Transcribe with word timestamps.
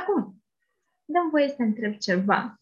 Acum, 0.00 0.44
dăm 1.04 1.30
voie 1.30 1.48
să 1.48 1.62
întreb 1.62 1.96
ceva. 1.96 2.60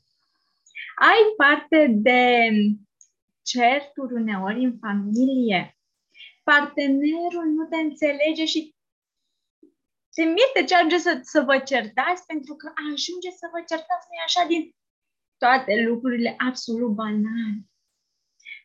Ai 0.94 1.22
parte 1.36 1.86
de 1.90 2.48
certuri 3.42 4.14
uneori 4.14 4.64
în 4.64 4.78
familie? 4.78 5.78
Partenerul 6.42 7.46
nu 7.56 7.66
te 7.66 7.76
înțelege 7.76 8.44
și 8.44 8.74
se 10.08 10.24
mirte 10.24 10.64
ce 10.66 10.74
ajunge 10.74 10.98
să, 10.98 11.20
să 11.22 11.40
vă 11.40 11.58
certați 11.58 12.26
pentru 12.26 12.54
că 12.54 12.72
ajunge 12.92 13.30
să 13.30 13.48
vă 13.52 13.58
certați, 13.58 14.06
nu 14.10 14.16
așa, 14.24 14.46
din 14.46 14.74
toate 15.38 15.82
lucrurile 15.82 16.34
absolut 16.38 16.92
banale. 16.94 17.56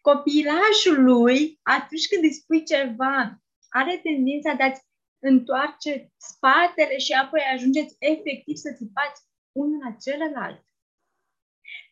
Copilașului, 0.01 1.59
atunci 1.61 2.07
când 2.07 2.23
îi 2.23 2.33
spui 2.33 2.63
ceva, 2.63 3.41
are 3.69 3.97
tendința 3.97 4.53
de 4.53 4.63
a-ți 4.63 4.88
întoarce 5.19 6.11
spatele 6.17 6.97
și 6.97 7.11
apoi 7.11 7.41
ajungeți 7.53 7.95
efectiv 7.99 8.55
să 8.55 8.73
țipați 8.77 9.21
unul 9.51 9.79
la 9.83 9.91
celălalt. 9.91 10.63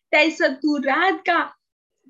Te-ai 0.09 0.30
săturat 0.30 1.22
ca 1.23 1.62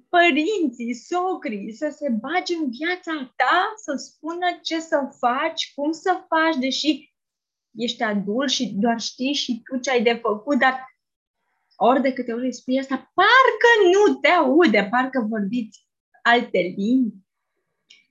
părinții, 0.10 0.94
socrii 0.94 1.74
să 1.74 1.96
se 1.98 2.10
bage 2.10 2.56
în 2.56 2.70
viața 2.70 3.34
ta, 3.36 3.74
să 3.76 3.94
spună 3.96 4.60
ce 4.62 4.80
să 4.80 5.10
faci, 5.20 5.74
cum 5.76 5.92
să 5.92 6.26
faci, 6.28 6.56
deși 6.56 7.14
ești 7.76 8.04
adult 8.04 8.50
și 8.50 8.74
doar 8.74 9.00
știi 9.00 9.34
și 9.34 9.62
tu 9.64 9.78
ce 9.78 9.92
ai 9.92 10.04
de 10.04 10.14
făcut, 10.14 10.60
dar 10.60 10.98
ori 11.76 12.02
de 12.02 12.14
câte 12.14 12.34
ori 12.34 12.46
îi 12.46 12.54
spui 12.54 12.80
asta, 12.80 12.96
parcă 12.96 13.70
nu 13.94 14.16
te 14.16 14.28
aude, 14.28 14.88
parcă 14.92 15.26
vorbiți 15.30 15.88
alte 16.22 16.60
limbi. 16.60 17.27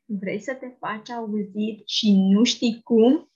Vrei 0.09 0.41
să 0.41 0.55
te 0.55 0.67
faci 0.79 1.11
auzit 1.11 1.89
și 1.89 2.13
nu 2.13 2.45
știi 2.45 2.81
cum? 2.85 3.31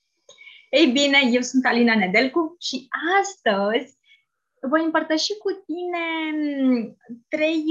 Ei 0.71 0.87
bine, 0.87 1.19
eu 1.31 1.41
sunt 1.41 1.65
Alina 1.65 1.97
Nedelcu 1.97 2.57
și 2.61 2.89
astăzi 3.21 3.99
voi 4.69 4.85
împărtăși 4.85 5.37
cu 5.37 5.51
tine 5.51 6.05
mm, 6.33 6.97
trei, 7.29 7.65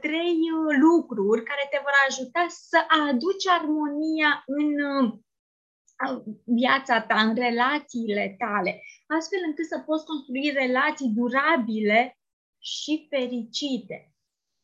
trei 0.00 0.38
lucruri 0.80 1.42
care 1.42 1.66
te 1.70 1.78
vor 1.82 1.92
ajuta 2.08 2.46
să 2.48 2.78
aduci 3.08 3.46
armonia 3.46 4.42
în 4.46 4.68
viața 6.44 7.02
ta, 7.02 7.20
în 7.20 7.34
relațiile 7.34 8.34
tale, 8.38 8.82
astfel 9.06 9.38
încât 9.46 9.66
să 9.66 9.78
poți 9.78 10.04
construi 10.04 10.50
relații 10.54 11.08
durabile 11.08 12.18
și 12.58 13.06
fericite. 13.10 14.14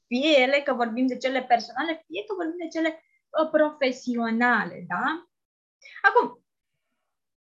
Fie 0.06 0.40
ele 0.40 0.60
că 0.64 0.74
vorbim 0.74 1.06
de 1.06 1.16
cele 1.16 1.42
personale, 1.42 2.04
fie 2.06 2.24
că 2.26 2.34
vorbim 2.34 2.56
de 2.58 2.68
cele 2.68 2.88
uh, 2.88 3.07
profesionale, 3.50 4.84
da? 4.88 5.28
Acum, 6.02 6.44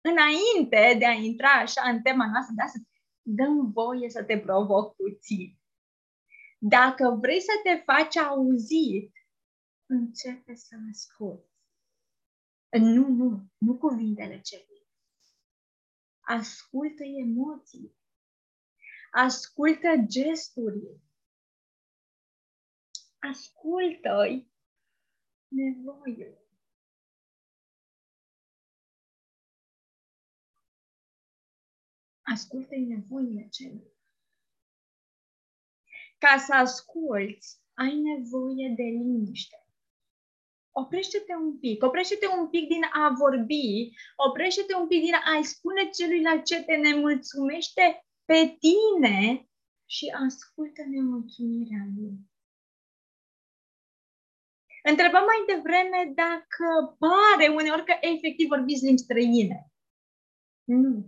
înainte 0.02 0.96
de 1.00 1.06
a 1.06 1.12
intra 1.12 1.50
așa 1.50 1.90
în 1.90 2.02
tema 2.02 2.30
noastră, 2.30 2.54
da, 2.58 2.66
să 2.66 2.78
dăm 3.22 3.72
voie 3.72 4.10
să 4.10 4.24
te 4.24 4.40
provoc 4.40 4.96
puțin. 4.96 5.60
Dacă 6.58 7.18
vrei 7.22 7.42
să 7.42 7.52
te 7.64 7.76
faci 7.86 8.16
auzit, 8.16 9.12
începe 9.86 10.56
să 10.56 10.76
asculti. 10.92 11.54
Nu, 12.70 13.08
nu, 13.08 13.46
nu 13.58 13.78
cuvintele 13.78 14.42
celui. 14.42 14.88
Ascultă 16.20 17.04
emoții. 17.04 17.96
Ascultă 19.12 19.88
gesturi. 20.06 21.00
Ascultă-i 23.20 24.54
nevoile. 25.56 26.40
Ascultă-i 32.22 32.86
nevoile 32.86 33.48
celui. 33.50 33.94
Ca 36.18 36.38
să 36.38 36.54
asculți, 36.54 37.62
ai 37.74 37.96
nevoie 37.96 38.74
de 38.76 38.84
liniște 38.84 39.66
oprește-te 40.78 41.34
un 41.36 41.58
pic, 41.58 41.84
oprește-te 41.84 42.28
un 42.40 42.48
pic 42.48 42.68
din 42.68 42.84
a 42.94 43.14
vorbi, 43.18 43.92
oprește-te 44.16 44.76
un 44.76 44.88
pic 44.88 45.02
din 45.02 45.14
a-i 45.14 45.44
spune 45.44 45.90
celuilalt 45.90 46.46
ce 46.46 46.64
te 46.64 46.76
nemulțumește 46.76 48.06
pe 48.26 48.58
tine 48.60 49.50
și 49.86 50.06
ascultă 50.26 50.82
nemulțumirea 50.84 51.88
lui. 51.96 52.14
Întrebam 54.92 55.24
mai 55.26 55.56
devreme 55.56 56.14
dacă 56.16 56.96
pare 57.00 57.48
uneori 57.48 57.86
că 57.86 57.96
efectiv 58.02 58.48
vorbiți 58.48 58.86
limbi 58.86 59.02
străine. 59.02 59.72
Nu. 60.64 61.06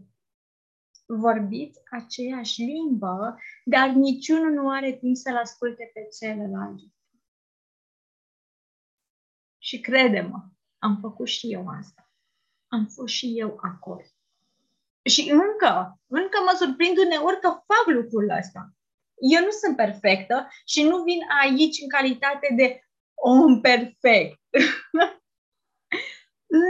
Vorbiți 1.06 1.80
aceeași 1.92 2.62
limbă, 2.62 3.38
dar 3.66 3.90
niciunul 3.90 4.52
nu 4.52 4.70
are 4.70 4.98
timp 4.98 5.16
să-l 5.16 5.36
asculte 5.36 5.92
pe 5.94 6.08
celălalt. 6.20 6.80
Și 9.58 9.80
crede-mă, 9.80 10.50
am 10.78 10.98
făcut 11.02 11.28
și 11.28 11.54
eu 11.54 11.68
asta. 11.68 12.12
Am 12.68 12.86
fost 12.86 13.14
și 13.14 13.40
eu 13.40 13.58
acolo. 13.62 14.02
Și 15.10 15.30
încă, 15.32 16.02
încă 16.08 16.38
mă 16.46 16.54
surprind 16.58 16.98
uneori 16.98 17.40
că 17.40 17.48
fac 17.48 17.86
lucrul 17.86 18.30
ăsta. 18.38 18.72
Eu 19.34 19.44
nu 19.44 19.52
sunt 19.52 19.76
perfectă 19.76 20.48
și 20.66 20.84
nu 20.84 21.04
vin 21.04 21.20
aici 21.42 21.82
în 21.82 21.90
calitate 21.90 22.54
de 22.56 22.87
om 23.24 23.62
perfect. 23.62 24.40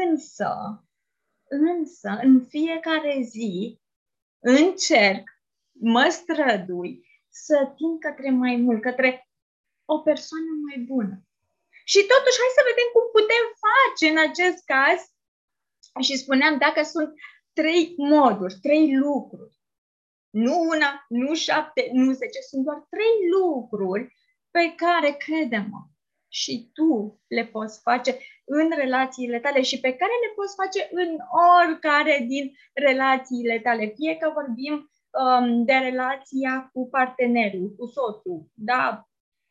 însă, 0.05 0.83
însă, 1.49 2.19
în 2.21 2.45
fiecare 2.45 3.21
zi, 3.21 3.79
încerc, 4.39 5.29
mă 5.71 6.07
strădui 6.09 7.07
să 7.29 7.73
tind 7.75 7.99
către 7.99 8.29
mai 8.29 8.55
mult, 8.55 8.81
către 8.81 9.29
o 9.85 9.99
persoană 9.99 10.51
mai 10.67 10.77
bună. 10.91 11.21
Și 11.85 11.99
totuși, 12.11 12.39
hai 12.41 12.57
să 12.57 12.69
vedem 12.69 12.89
cum 12.93 13.05
putem 13.17 13.45
face 13.65 14.05
în 14.13 14.19
acest 14.29 14.59
caz. 14.73 14.99
Și 16.05 16.17
spuneam, 16.17 16.57
dacă 16.57 16.83
sunt 16.83 17.13
trei 17.53 17.93
moduri, 17.97 18.59
trei 18.61 18.97
lucruri, 18.97 19.55
nu 20.29 20.59
una, 20.59 21.05
nu 21.07 21.35
șapte, 21.35 21.89
nu 21.93 22.11
zece, 22.11 22.39
sunt 22.49 22.63
doar 22.63 22.87
trei 22.89 23.29
lucruri 23.31 24.15
pe 24.51 24.73
care, 24.75 25.11
credem 25.11 25.67
și 26.29 26.69
tu 26.73 27.21
le 27.27 27.45
poți 27.45 27.81
face 27.81 28.17
în 28.45 28.69
relațiile 28.75 29.39
tale 29.39 29.61
și 29.61 29.79
pe 29.79 29.91
care 29.93 30.11
le 30.23 30.33
poți 30.35 30.55
face 30.55 30.89
în 30.91 31.17
oricare 31.59 32.25
din 32.27 32.51
relațiile 32.73 33.59
tale. 33.59 33.85
Fie 33.95 34.15
că 34.15 34.31
vorbim 34.33 34.73
um, 35.21 35.65
de 35.65 35.73
relația 35.73 36.69
cu 36.73 36.89
partenerul, 36.89 37.75
cu 37.77 37.85
soțul, 37.85 38.39
da, 38.53 39.07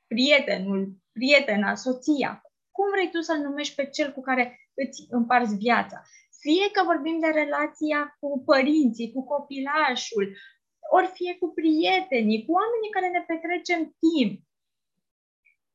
prietenul, 0.07 0.81
prietena, 1.13 1.75
soția, 1.75 2.43
cum 2.71 2.87
vrei 2.95 3.11
tu 3.11 3.21
să-l 3.21 3.39
numești 3.39 3.75
pe 3.75 3.87
cel 3.87 4.13
cu 4.13 4.21
care 4.21 4.45
îți 4.75 5.07
împarți 5.09 5.57
viața. 5.57 6.03
Fie 6.41 6.71
că 6.71 6.81
vorbim 6.85 7.17
de 7.21 7.31
relația 7.43 8.17
cu 8.21 8.43
părinții, 8.45 9.13
cu 9.13 9.25
copilașul, 9.25 10.37
ori 10.97 11.11
fie 11.19 11.37
cu 11.41 11.47
prietenii, 11.59 12.45
cu 12.45 12.53
oamenii 12.61 12.95
care 12.97 13.09
ne 13.09 13.23
petrecem 13.31 13.83
timp. 14.05 14.46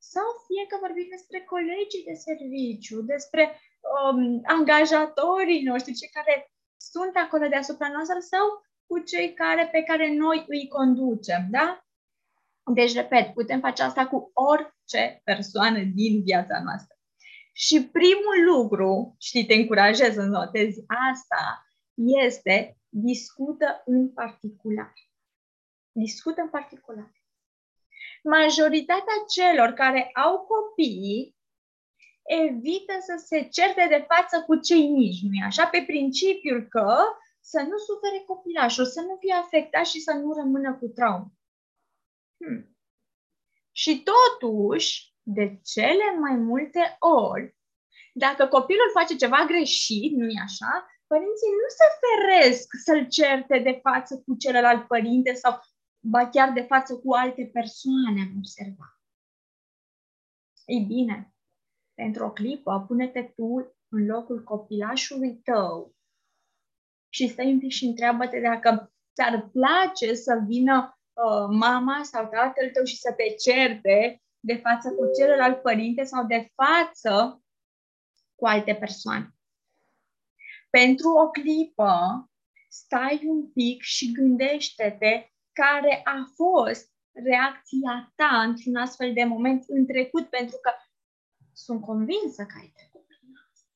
Sau 0.03 0.27
fie 0.47 0.65
că 0.69 0.77
vorbim 0.85 1.07
despre 1.09 1.39
colegii 1.53 2.07
de 2.09 2.13
serviciu, 2.13 3.01
despre 3.01 3.43
um, 3.95 4.41
angajatorii 4.43 5.63
noștri, 5.63 5.93
cei 5.93 6.15
care 6.17 6.51
sunt 6.77 7.13
acolo 7.15 7.47
deasupra 7.47 7.89
noastră 7.89 8.19
sau 8.19 8.45
cu 8.85 8.99
cei 8.99 9.33
care, 9.33 9.69
pe 9.71 9.81
care 9.83 10.13
noi 10.13 10.45
îi 10.47 10.67
conducem, 10.67 11.47
da? 11.49 11.85
Deci, 12.73 12.93
repet, 12.93 13.33
putem 13.33 13.59
face 13.59 13.83
asta 13.83 14.07
cu 14.07 14.31
orice 14.33 15.21
persoană 15.23 15.79
din 15.83 16.23
viața 16.23 16.61
noastră. 16.63 16.95
Și 17.53 17.89
primul 17.89 18.37
lucru, 18.45 19.15
și 19.19 19.45
te 19.45 19.53
încurajez 19.53 20.13
să 20.13 20.21
notezi 20.21 20.83
asta, 21.11 21.65
este 22.25 22.77
discută 22.89 23.81
în 23.85 24.13
particular. 24.13 24.93
Discută 25.91 26.41
în 26.41 26.49
particular. 26.49 27.20
Majoritatea 28.21 29.17
celor 29.35 29.69
care 29.69 30.09
au 30.13 30.39
copii 30.39 31.35
evită 32.23 32.93
să 32.99 33.23
se 33.25 33.47
certe 33.51 33.85
de 33.89 34.05
față 34.07 34.43
cu 34.47 34.55
cei 34.55 34.87
mici, 34.89 35.21
nu 35.21 35.45
așa? 35.45 35.67
Pe 35.67 35.83
principiul 35.87 36.67
că 36.67 36.97
să 37.39 37.59
nu 37.61 37.77
sufere 37.77 38.23
copilașul, 38.25 38.85
să 38.85 39.01
nu 39.01 39.15
fie 39.19 39.33
afectat 39.33 39.85
și 39.85 39.99
să 39.99 40.11
nu 40.11 40.33
rămână 40.33 40.77
cu 40.79 40.87
traumă. 40.87 41.31
Hmm. 42.37 42.77
Și 43.71 44.03
totuși, 44.03 45.13
de 45.21 45.59
cele 45.63 46.17
mai 46.19 46.35
multe 46.35 46.95
ori, 46.99 47.55
dacă 48.13 48.47
copilul 48.47 48.89
face 48.93 49.15
ceva 49.15 49.45
greșit, 49.47 50.11
nu-i 50.17 50.41
așa, 50.43 50.85
părinții 51.07 51.57
nu 51.61 51.67
se 51.79 51.87
feresc 52.03 52.67
să-l 52.85 53.07
certe 53.07 53.59
de 53.59 53.79
față 53.83 54.21
cu 54.25 54.35
celălalt 54.35 54.87
părinte 54.87 55.33
sau 55.33 55.59
ba 56.01 56.29
chiar 56.29 56.51
de 56.51 56.61
față 56.61 56.97
cu 56.97 57.13
alte 57.13 57.49
persoane, 57.53 58.21
am 58.21 58.37
observat. 58.37 58.99
Ei 60.65 60.85
bine, 60.87 61.33
pentru 61.93 62.25
o 62.25 62.31
clipă, 62.31 62.85
pune-te 62.87 63.23
tu 63.23 63.75
în 63.87 64.05
locul 64.05 64.43
copilașului 64.43 65.41
tău 65.43 65.95
și 67.09 67.27
stai 67.27 67.51
un 67.51 67.59
pic 67.59 67.71
și 67.71 67.85
întreabă-te 67.85 68.39
dacă 68.39 68.93
ți-ar 69.13 69.49
place 69.49 70.13
să 70.13 70.43
vină 70.47 70.99
uh, 71.13 71.47
mama 71.49 72.03
sau 72.03 72.27
tatăl 72.27 72.69
tău 72.69 72.83
și 72.83 72.97
să 72.97 73.13
te 73.13 73.23
certe 73.23 74.21
de 74.39 74.55
față 74.55 74.89
cu 74.89 75.03
celălalt 75.19 75.61
părinte 75.61 76.03
sau 76.03 76.25
de 76.25 76.51
față 76.55 77.43
cu 78.35 78.45
alte 78.45 78.75
persoane. 78.75 79.35
Pentru 80.69 81.09
o 81.09 81.29
clipă, 81.29 82.25
stai 82.69 83.21
un 83.25 83.51
pic 83.51 83.81
și 83.81 84.11
gândește-te 84.11 85.30
care 85.53 86.01
a 86.03 86.31
fost 86.35 86.93
reacția 87.11 88.11
ta 88.15 88.41
într-un 88.41 88.75
astfel 88.75 89.13
de 89.13 89.23
moment 89.23 89.63
în 89.67 89.85
trecut, 89.85 90.29
pentru 90.29 90.57
că 90.61 90.71
sunt 91.53 91.81
convinsă 91.81 92.45
că 92.45 92.55
ai 92.59 92.71
trecut 92.75 93.05
prin 93.05 93.33
asta. 93.51 93.69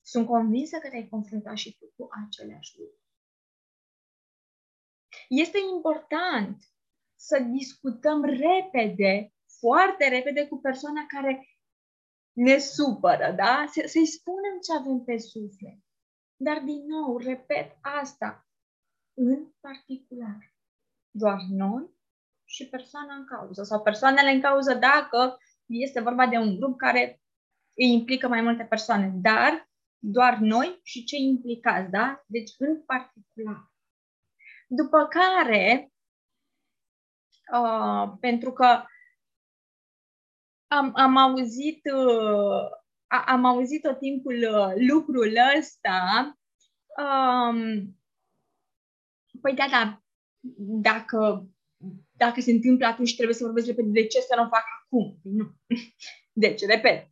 Sunt 0.00 0.26
convinsă 0.26 0.78
că 0.78 0.88
te-ai 0.88 1.08
confruntat 1.08 1.56
și 1.56 1.76
tu 1.78 1.92
cu 1.96 2.08
aceleași 2.24 2.78
lucruri. 2.78 3.02
Este 5.28 5.58
important 5.74 6.64
să 7.14 7.38
discutăm 7.38 8.24
repede, 8.24 9.34
foarte 9.58 10.08
repede 10.08 10.46
cu 10.48 10.58
persoana 10.58 11.04
care 11.08 11.48
ne 12.32 12.58
supără, 12.58 13.32
da? 13.36 13.64
Să-i 13.86 14.06
spunem 14.06 14.58
ce 14.62 14.72
avem 14.78 15.04
pe 15.04 15.18
suflet. 15.18 15.78
Dar, 16.36 16.62
din 16.62 16.86
nou, 16.86 17.18
repet 17.18 17.78
asta, 17.80 18.48
în 19.14 19.52
particular, 19.60 20.54
doar 21.10 21.38
noi 21.48 21.90
și 22.44 22.68
persoana 22.68 23.14
în 23.14 23.24
cauză, 23.24 23.62
sau 23.62 23.82
persoanele 23.82 24.30
în 24.30 24.40
cauză 24.40 24.74
dacă 24.74 25.38
este 25.66 26.00
vorba 26.00 26.26
de 26.26 26.36
un 26.36 26.56
grup 26.56 26.78
care 26.78 27.22
îi 27.76 27.92
implică 27.92 28.28
mai 28.28 28.40
multe 28.40 28.64
persoane, 28.64 29.12
dar 29.14 29.70
doar 29.98 30.38
noi 30.38 30.80
și 30.82 31.04
cei 31.04 31.22
implicați, 31.22 31.90
da? 31.90 32.24
Deci, 32.26 32.50
în 32.58 32.82
particular. 32.82 33.72
După 34.68 35.06
care, 35.06 35.92
uh, 37.52 38.12
pentru 38.20 38.52
că 38.52 38.84
am, 40.66 40.92
am 40.94 41.16
auzit 41.16 41.80
uh, 41.94 42.82
am 43.26 43.44
auzit 43.44 43.82
tot 43.82 43.98
timpul 43.98 44.34
uh, 44.34 44.72
lucrul 44.88 45.32
ăsta. 45.58 46.32
Um, 46.96 47.98
păi 49.40 49.54
da, 49.54 49.66
da, 49.70 50.02
dacă, 50.88 51.48
dacă 52.16 52.40
se 52.40 52.50
întâmplă 52.50 52.86
atunci 52.86 53.14
trebuie 53.14 53.36
să 53.36 53.44
vorbesc 53.44 53.66
repede. 53.66 53.88
De 53.90 54.06
ce 54.06 54.20
să 54.20 54.34
nu 54.36 54.42
o 54.42 54.48
fac 54.48 54.64
acum? 54.82 55.18
Nu. 55.22 55.44
Deci, 56.44 56.60
repet, 56.66 57.08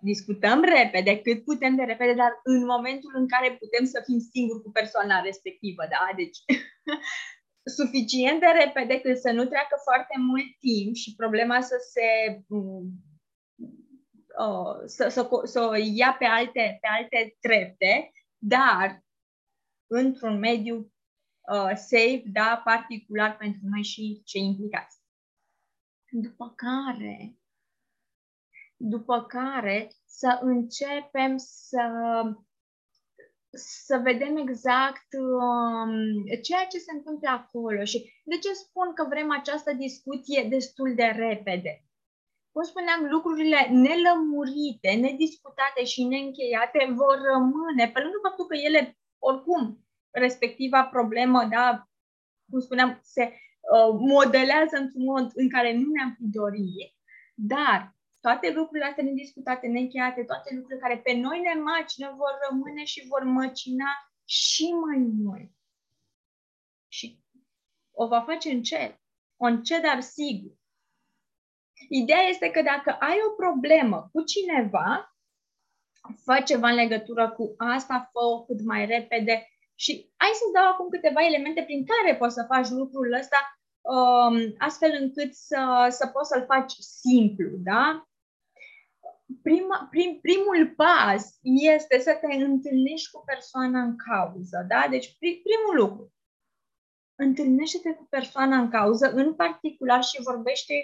discutăm 0.00 0.62
repede, 0.62 1.20
cât 1.20 1.44
putem 1.44 1.76
de 1.76 1.82
repede, 1.82 2.14
dar 2.14 2.40
în 2.42 2.64
momentul 2.64 3.12
în 3.14 3.28
care 3.28 3.56
putem 3.56 3.84
să 3.84 4.02
fim 4.04 4.18
singuri 4.18 4.62
cu 4.62 4.70
persoana 4.70 5.20
respectivă, 5.20 5.82
da? 5.90 6.12
Deci, 6.16 6.38
suficient 7.78 8.40
de 8.40 8.46
repede 8.64 9.00
cât 9.00 9.18
să 9.18 9.30
nu 9.30 9.44
treacă 9.44 9.76
foarte 9.82 10.14
mult 10.18 10.50
timp 10.58 10.94
și 10.94 11.14
problema 11.14 11.60
să 11.60 11.76
se 11.92 12.08
uh, 14.38 14.82
să, 14.86 15.08
să, 15.08 15.28
să 15.44 15.60
o 15.60 15.74
ia 15.74 16.16
pe 16.18 16.24
alte, 16.24 16.78
pe 16.80 16.88
alte 16.98 17.36
trepte, 17.40 18.12
dar 18.38 19.04
într-un 19.86 20.38
mediu 20.38 20.91
uh, 21.52 21.70
safe, 21.74 22.22
da, 22.26 22.60
particular 22.64 23.36
pentru 23.36 23.60
noi 23.62 23.82
și 23.82 24.22
cei 24.24 24.42
implicați. 24.42 25.00
După 26.10 26.52
care, 26.56 27.38
după 28.76 29.22
care 29.22 29.90
să 30.06 30.38
începem 30.42 31.36
să 31.36 31.82
să 33.54 34.00
vedem 34.02 34.36
exact 34.36 35.06
um, 35.12 35.92
ceea 36.42 36.66
ce 36.66 36.78
se 36.78 36.92
întâmplă 36.92 37.28
acolo 37.28 37.84
și 37.84 38.12
de 38.24 38.36
ce 38.38 38.52
spun 38.52 38.92
că 38.94 39.06
vrem 39.08 39.30
această 39.30 39.72
discuție 39.72 40.46
destul 40.48 40.94
de 40.94 41.04
repede. 41.04 41.84
Cum 42.52 42.62
spuneam, 42.62 43.10
lucrurile 43.10 43.68
nelămurite, 43.70 44.90
nediscutate 44.92 45.84
și 45.84 46.04
neîncheiate 46.04 46.92
vor 46.96 47.18
rămâne, 47.32 47.90
pe 47.92 48.00
lângă 48.00 48.18
faptul 48.22 48.46
că 48.46 48.56
ele, 48.56 48.98
oricum, 49.18 49.86
respectiva 50.12 50.84
problemă, 50.84 51.44
da, 51.44 51.88
cum 52.50 52.60
spuneam, 52.60 53.00
se 53.02 53.22
uh, 53.22 53.94
modelează 53.98 54.76
într-un 54.76 55.04
mod 55.04 55.30
în 55.34 55.48
care 55.48 55.72
nu 55.74 55.90
ne-am 55.90 56.14
fi 56.16 56.24
dorit, 56.24 56.94
dar 57.34 57.96
toate 58.20 58.52
lucrurile 58.52 58.88
astea 58.88 59.04
nediscutate, 59.04 59.66
neîncheiate, 59.66 60.24
toate 60.24 60.54
lucrurile 60.54 60.80
care 60.80 60.98
pe 60.98 61.12
noi 61.12 61.40
ne 61.40 61.60
macină 61.60 62.14
vor 62.16 62.38
rămâne 62.48 62.84
și 62.84 63.06
vor 63.08 63.22
măcina 63.22 63.90
și 64.24 64.72
mai 64.72 64.98
mult. 64.98 65.50
Și 66.88 67.20
o 67.92 68.06
va 68.06 68.20
face 68.20 68.50
încet, 68.50 69.00
încet, 69.36 69.82
dar 69.82 70.00
sigur. 70.00 70.52
Ideea 71.88 72.22
este 72.22 72.50
că 72.50 72.62
dacă 72.62 72.90
ai 72.90 73.16
o 73.28 73.30
problemă 73.30 74.08
cu 74.12 74.22
cineva, 74.22 75.16
fă 76.24 76.42
ceva 76.44 76.68
în 76.68 76.74
legătură 76.74 77.30
cu 77.30 77.54
asta, 77.56 78.10
fă-o 78.12 78.44
cât 78.44 78.64
mai 78.64 78.86
repede 78.86 79.46
și 79.82 79.92
hai 80.16 80.38
să-ți 80.38 80.56
dau 80.56 80.66
acum 80.70 80.88
câteva 80.88 81.20
elemente 81.24 81.62
prin 81.62 81.84
care 81.90 82.16
poți 82.16 82.34
să 82.34 82.50
faci 82.52 82.68
lucrul 82.68 83.12
ăsta 83.20 83.40
um, 83.80 84.36
astfel 84.58 84.92
încât 85.00 85.34
să, 85.34 85.86
să 85.98 86.06
poți 86.06 86.28
să-l 86.28 86.44
faci 86.44 86.72
simplu, 86.78 87.48
da? 87.70 88.06
prima, 89.42 89.86
prim, 89.90 90.18
primul 90.20 90.74
pas 90.76 91.38
este 91.42 91.98
să 91.98 92.18
te 92.20 92.34
întâlnești 92.34 93.10
cu 93.10 93.22
persoana 93.26 93.80
în 93.82 93.96
cauză, 93.96 94.64
da? 94.68 94.86
Deci 94.90 95.16
prim, 95.18 95.40
primul 95.42 95.88
lucru, 95.88 96.12
întâlnește-te 97.14 97.92
cu 97.94 98.06
persoana 98.10 98.56
în 98.58 98.70
cauză, 98.70 99.12
în 99.12 99.34
particular 99.34 100.02
și 100.02 100.22
vorbește, 100.22 100.74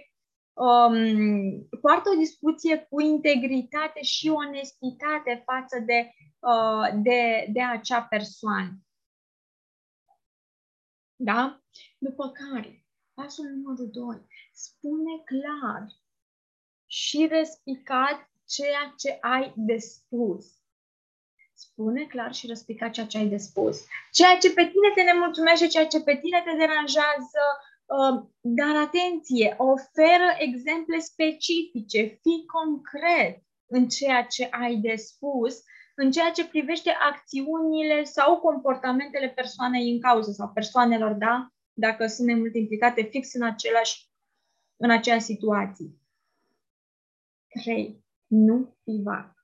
um, 0.53 1.69
poartă 1.81 2.11
o 2.11 2.19
discuție 2.19 2.87
cu 2.91 3.01
integritate 3.01 4.03
și 4.03 4.29
onestitate 4.29 5.43
față 5.45 5.79
de, 5.79 6.11
uh, 6.39 7.03
de, 7.03 7.47
de 7.53 7.63
acea 7.63 8.03
persoană. 8.03 8.83
Da? 11.21 11.63
După 11.99 12.31
care, 12.31 12.85
pasul 13.15 13.45
numărul 13.45 13.91
2, 13.91 14.27
spune 14.53 15.23
clar 15.25 15.87
și 16.87 17.27
respicat 17.31 18.31
ceea 18.47 18.95
ce 18.99 19.19
ai 19.21 19.53
de 19.57 19.79
spus. 19.79 20.47
Spune 21.55 22.05
clar 22.05 22.35
și 22.35 22.47
răspicat 22.47 22.91
ceea 22.93 23.07
ce 23.07 23.19
ai 23.19 23.29
de 23.29 23.37
spus. 23.37 23.85
Ceea 24.13 24.39
ce 24.39 24.53
pe 24.53 24.65
tine 24.65 24.91
te 24.95 25.03
nemulțumește, 25.03 25.67
ceea 25.67 25.87
ce 25.87 26.01
pe 26.03 26.17
tine 26.17 26.43
te 26.45 26.57
deranjează, 26.57 27.43
uh, 27.87 28.25
dar 28.41 28.77
atenție, 28.77 29.55
oferă 29.59 30.29
exemple 30.39 30.99
specifice, 30.99 32.19
fii 32.23 32.45
concret 32.47 33.43
în 33.67 33.89
ceea 33.89 34.23
ce 34.25 34.49
ai 34.51 34.77
de 34.77 34.95
spus, 34.97 35.63
în 36.01 36.11
ceea 36.11 36.31
ce 36.31 36.49
privește 36.49 36.91
acțiunile 36.91 38.05
sau 38.05 38.41
comportamentele 38.41 39.29
persoanei 39.29 39.93
în 39.93 40.01
cauză 40.01 40.31
sau 40.31 40.51
persoanelor, 40.53 41.13
da? 41.13 41.49
Dacă 41.73 42.07
sunt 42.07 42.37
mult 42.37 42.55
implicate 42.55 43.03
fix 43.03 43.35
în 43.35 43.43
același 43.43 44.09
în 44.77 44.91
aceeași 44.91 45.25
situație. 45.25 45.87
3 47.63 48.05
nu 48.27 48.77
privat. 48.85 49.35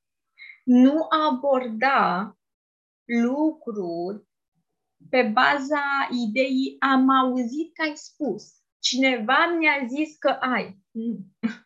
Nu 0.64 1.06
aborda 1.08 2.36
lucruri 3.04 4.26
pe 5.10 5.22
baza 5.22 6.08
ideii 6.28 6.76
am 6.78 7.08
auzit 7.08 7.74
că 7.74 7.82
ai 7.82 7.96
spus. 7.96 8.62
Cineva 8.78 9.56
mi-a 9.58 9.86
zis 9.88 10.18
că 10.18 10.28
ai. 10.28 10.78
Nu. 10.90 11.26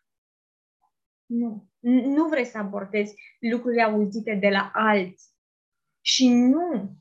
Nu. 1.41 1.68
Nu 1.81 2.29
vrei 2.29 2.45
să 2.45 2.59
abordezi 2.59 3.15
lucruri 3.39 3.83
auzite 3.83 4.35
de 4.35 4.49
la 4.49 4.71
alții. 4.75 5.33
Și 6.01 6.29
nu 6.29 6.97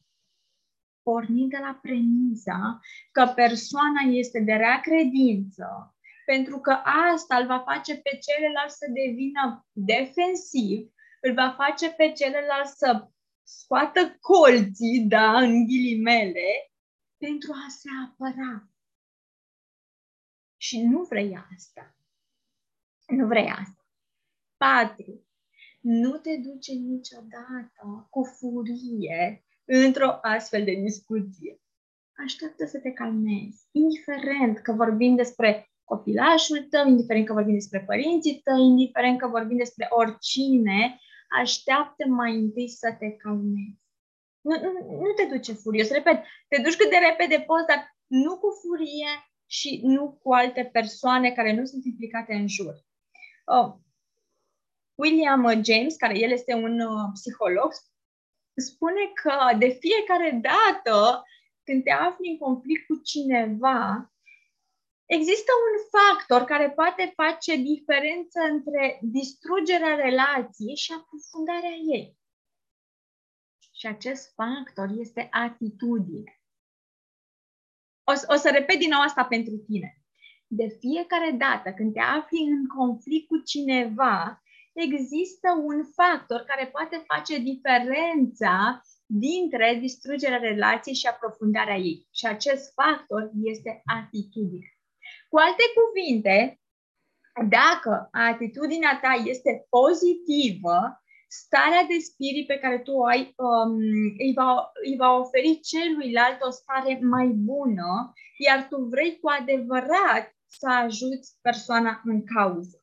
porni 1.01 1.47
de 1.47 1.57
la 1.57 1.79
premisa 1.81 2.79
că 3.11 3.31
persoana 3.35 4.01
este 4.09 4.39
de 4.39 4.53
rea 4.53 4.79
credință 4.79 5.97
pentru 6.31 6.59
că 6.59 6.71
asta 7.11 7.37
îl 7.37 7.45
va 7.45 7.59
face 7.59 7.97
pe 7.97 8.17
celălalt 8.17 8.71
să 8.71 8.85
devină 8.93 9.67
defensiv, 9.71 10.93
îl 11.21 11.33
va 11.33 11.49
face 11.51 11.93
pe 11.93 12.11
celălalt 12.11 12.67
să 12.67 13.07
scoată 13.43 14.17
colții, 14.21 15.05
da, 15.07 15.37
în 15.37 15.65
ghilimele, 15.65 16.71
pentru 17.17 17.51
a 17.51 17.69
se 17.69 17.89
apăra. 18.05 18.69
Și 20.57 20.81
nu 20.81 21.03
vrei 21.03 21.37
asta. 21.55 21.95
Nu 23.07 23.27
vrei 23.27 23.49
asta. 23.49 23.86
Patru. 24.57 25.27
Nu 25.81 26.17
te 26.17 26.35
duce 26.37 26.73
niciodată 26.73 28.07
cu 28.09 28.23
furie 28.23 29.45
într-o 29.65 30.17
astfel 30.21 30.63
de 30.63 30.73
discuție. 30.73 31.61
Așteaptă 32.25 32.65
să 32.65 32.79
te 32.79 32.91
calmezi, 32.91 33.67
indiferent 33.71 34.59
că 34.59 34.71
vorbim 34.73 35.15
despre 35.15 35.71
copilașul 35.83 36.67
tău, 36.69 36.87
indiferent 36.87 37.25
că 37.25 37.33
vorbim 37.33 37.53
despre 37.53 37.83
părinții 37.85 38.41
tăi, 38.43 38.61
indiferent 38.61 39.19
că 39.19 39.27
vorbim 39.27 39.57
despre 39.57 39.87
oricine, 39.89 40.99
așteaptă 41.41 42.07
mai 42.07 42.35
întâi 42.35 42.69
să 42.69 42.95
te 42.99 43.11
calmezi. 43.11 43.81
Nu, 44.41 44.55
nu, 44.61 44.71
nu 45.01 45.11
te 45.15 45.25
duce 45.35 45.53
furios. 45.53 45.89
Repet, 45.89 46.23
te 46.47 46.61
duci 46.61 46.75
cât 46.75 46.89
de 46.89 46.97
repede 47.09 47.43
poți, 47.47 47.67
dar 47.67 47.95
nu 48.07 48.37
cu 48.37 48.47
furie 48.61 49.11
și 49.45 49.81
nu 49.83 50.19
cu 50.21 50.33
alte 50.33 50.69
persoane 50.71 51.31
care 51.31 51.55
nu 51.55 51.65
sunt 51.65 51.85
implicate 51.85 52.33
în 52.33 52.47
jur. 52.47 52.75
Oh. 53.45 53.85
William 54.97 55.63
James, 55.63 55.95
care 55.95 56.17
el 56.17 56.31
este 56.31 56.53
un 56.53 56.79
uh, 56.79 57.09
psiholog, 57.13 57.71
spune 58.55 59.11
că 59.21 59.57
de 59.57 59.67
fiecare 59.67 60.41
dată 60.41 61.23
când 61.63 61.83
te 61.83 61.91
afli 61.91 62.29
în 62.29 62.37
conflict 62.37 62.85
cu 62.85 63.01
cineva, 63.03 64.11
există 65.05 65.51
un 65.67 65.75
factor 65.95 66.43
care 66.43 66.71
poate 66.71 67.13
face 67.15 67.55
diferență 67.55 68.39
între 68.39 68.99
distrugerea 69.01 69.95
relației 69.95 70.75
și 70.75 70.91
aprofundarea 70.91 71.75
ei. 71.95 72.17
Și 73.71 73.87
acest 73.87 74.33
factor 74.33 74.89
este 74.99 75.27
atitudine. 75.31 76.41
O, 78.03 78.33
o 78.33 78.35
să 78.35 78.49
repet 78.49 78.79
din 78.79 78.89
nou 78.89 79.01
asta 79.01 79.25
pentru 79.25 79.57
tine. 79.57 80.01
De 80.47 80.67
fiecare 80.79 81.31
dată 81.31 81.73
când 81.73 81.93
te 81.93 81.99
afli 81.99 82.39
în 82.39 82.67
conflict 82.67 83.27
cu 83.27 83.37
cineva, 83.37 84.41
există 84.81 85.49
un 85.63 85.83
factor 85.95 86.39
care 86.41 86.65
poate 86.67 87.03
face 87.07 87.37
diferența 87.37 88.81
dintre 89.05 89.77
distrugerea 89.81 90.37
relației 90.37 90.95
și 90.95 91.07
aprofundarea 91.07 91.75
ei. 91.75 92.07
Și 92.13 92.25
acest 92.25 92.73
factor 92.73 93.31
este 93.43 93.81
atitudine. 93.85 94.67
Cu 95.29 95.37
alte 95.37 95.63
cuvinte, 95.77 96.59
dacă 97.49 98.07
atitudinea 98.11 98.99
ta 99.01 99.23
este 99.25 99.65
pozitivă, 99.69 101.01
starea 101.27 101.83
de 101.83 101.97
spirit 101.99 102.47
pe 102.47 102.57
care 102.57 102.79
tu 102.79 102.91
o 102.91 103.05
ai 103.05 103.33
um, 103.35 103.77
îi, 104.25 104.33
va, 104.35 104.71
îi 104.83 104.95
va 104.97 105.11
oferi 105.11 105.59
celuilalt 105.59 106.37
o 106.41 106.49
stare 106.49 106.99
mai 107.01 107.27
bună, 107.27 108.13
iar 108.37 108.67
tu 108.69 108.77
vrei 108.83 109.19
cu 109.19 109.29
adevărat 109.29 110.35
să 110.45 110.67
ajuți 110.69 111.37
persoana 111.41 112.01
în 112.03 112.23
cauză. 112.23 112.81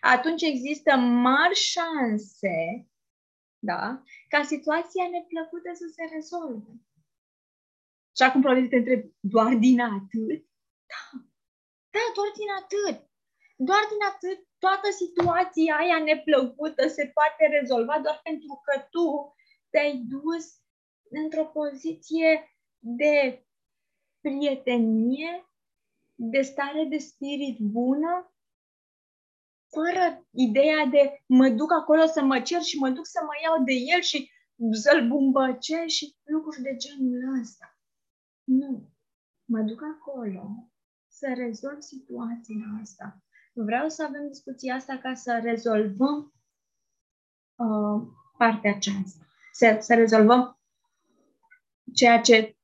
Atunci 0.00 0.42
există 0.42 0.96
mari 0.96 1.54
șanse 1.54 2.88
da? 3.58 4.02
ca 4.28 4.42
situația 4.42 5.08
neplăcută 5.08 5.70
să 5.74 5.86
se 5.94 6.14
rezolve. 6.14 6.70
Și 8.16 8.22
acum 8.22 8.40
probabil 8.40 8.68
te 8.68 8.76
întreb, 8.76 9.02
doar 9.20 9.54
din 9.54 9.80
atât? 9.80 10.40
Da, 10.92 11.04
da, 11.90 12.04
doar 12.14 12.30
din 12.40 12.50
atât. 12.60 13.06
Doar 13.56 13.84
din 13.92 14.02
atât, 14.12 14.46
toată 14.58 14.88
situația 14.90 15.76
aia 15.76 15.98
neplăcută 15.98 16.88
se 16.88 17.06
poate 17.14 17.46
rezolva 17.58 18.00
doar 18.00 18.20
pentru 18.22 18.62
că 18.64 18.80
tu 18.90 19.34
te-ai 19.70 19.96
dus 19.96 20.44
într-o 21.10 21.44
poziție 21.44 22.56
de 22.78 23.44
prietenie, 24.20 25.50
de 26.14 26.42
stare 26.42 26.84
de 26.84 26.98
spirit 26.98 27.58
bună, 27.58 28.32
fără 29.70 30.26
ideea 30.30 30.86
de 30.86 31.22
mă 31.26 31.48
duc 31.48 31.72
acolo 31.72 32.06
să 32.06 32.22
mă 32.22 32.40
cer 32.40 32.62
și 32.62 32.78
mă 32.78 32.88
duc 32.88 33.06
să 33.06 33.20
mă 33.22 33.32
iau 33.44 33.64
de 33.64 33.72
el 33.72 34.00
și 34.00 34.30
să-l 34.70 35.08
bumbăce 35.08 35.84
și 35.86 36.16
lucruri 36.24 36.62
de 36.62 36.76
genul 36.76 37.40
ăsta. 37.40 37.78
Nu. 38.44 38.88
Mă 39.44 39.60
duc 39.60 39.82
acolo 39.82 40.70
să 41.08 41.32
rezolv 41.36 41.80
situația 41.80 42.78
asta. 42.80 43.22
Vreau 43.52 43.88
să 43.88 44.02
avem 44.02 44.28
discuția 44.28 44.74
asta 44.74 44.98
ca 44.98 45.14
să 45.14 45.40
rezolvăm 45.42 46.34
uh, 47.56 48.08
partea 48.38 48.74
aceasta. 48.74 49.26
Să, 49.52 49.78
să 49.80 49.94
rezolvăm 49.94 50.60
ceea 51.94 52.20
ce 52.20 52.56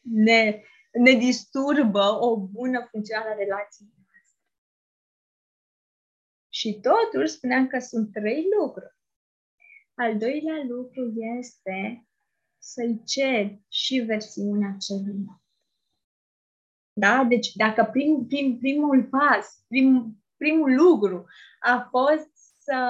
ne, 0.00 0.62
ne 0.92 1.12
disturbă 1.12 2.18
o 2.20 2.36
bună 2.36 2.86
funcționare 2.90 3.30
a 3.30 3.34
relației 3.34 4.01
și 6.62 6.80
totuși 6.80 7.32
spuneam 7.32 7.66
că 7.66 7.78
sunt 7.78 8.12
trei 8.12 8.44
lucruri. 8.58 8.96
Al 9.94 10.18
doilea 10.18 10.64
lucru 10.68 11.12
este 11.38 12.06
să-i 12.58 13.02
cer 13.04 13.58
și 13.68 13.98
versiunea 13.98 14.76
celuilalt. 14.80 15.42
Da? 16.92 17.24
Deci 17.24 17.52
dacă 17.52 17.84
prim, 17.84 18.26
prim, 18.26 18.58
primul 18.58 19.04
pas, 19.04 19.64
prim, 19.68 20.22
primul 20.36 20.74
lucru 20.74 21.26
a 21.60 21.88
fost 21.90 22.30
să 22.58 22.80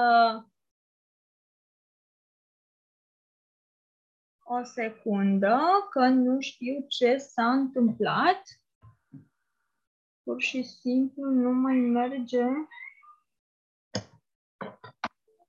o 4.43 4.63
secundă, 4.63 5.59
că 5.89 6.07
nu 6.07 6.39
știu 6.39 6.85
ce 6.87 7.17
s-a 7.17 7.51
întâmplat. 7.51 8.43
Pur 10.23 10.41
și 10.41 10.63
simplu 10.63 11.29
nu 11.29 11.51
mai 11.51 11.75
merge 11.75 12.43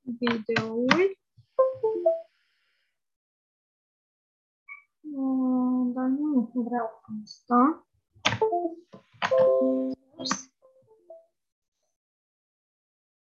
videoul. 0.04 1.18
Dar 5.94 6.06
nu 6.06 6.50
vreau 6.54 7.02
asta. 7.22 7.86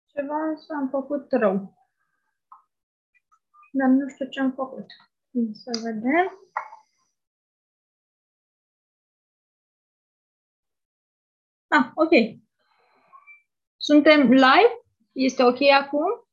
Ceva 0.06 0.56
s-am 0.56 0.90
făcut 0.90 1.32
rău. 1.32 1.78
Dar 3.72 3.88
nu 3.90 4.08
știu 4.10 4.30
ce 4.30 4.40
am 4.40 4.52
făcut. 4.52 4.86
Să 5.54 5.80
vedem. 5.84 6.48
Ah, 11.68 11.92
ok. 11.96 12.12
Suntem 13.78 14.22
live? 14.32 14.82
Este 15.12 15.44
ok 15.44 15.62
acum? 15.62 16.27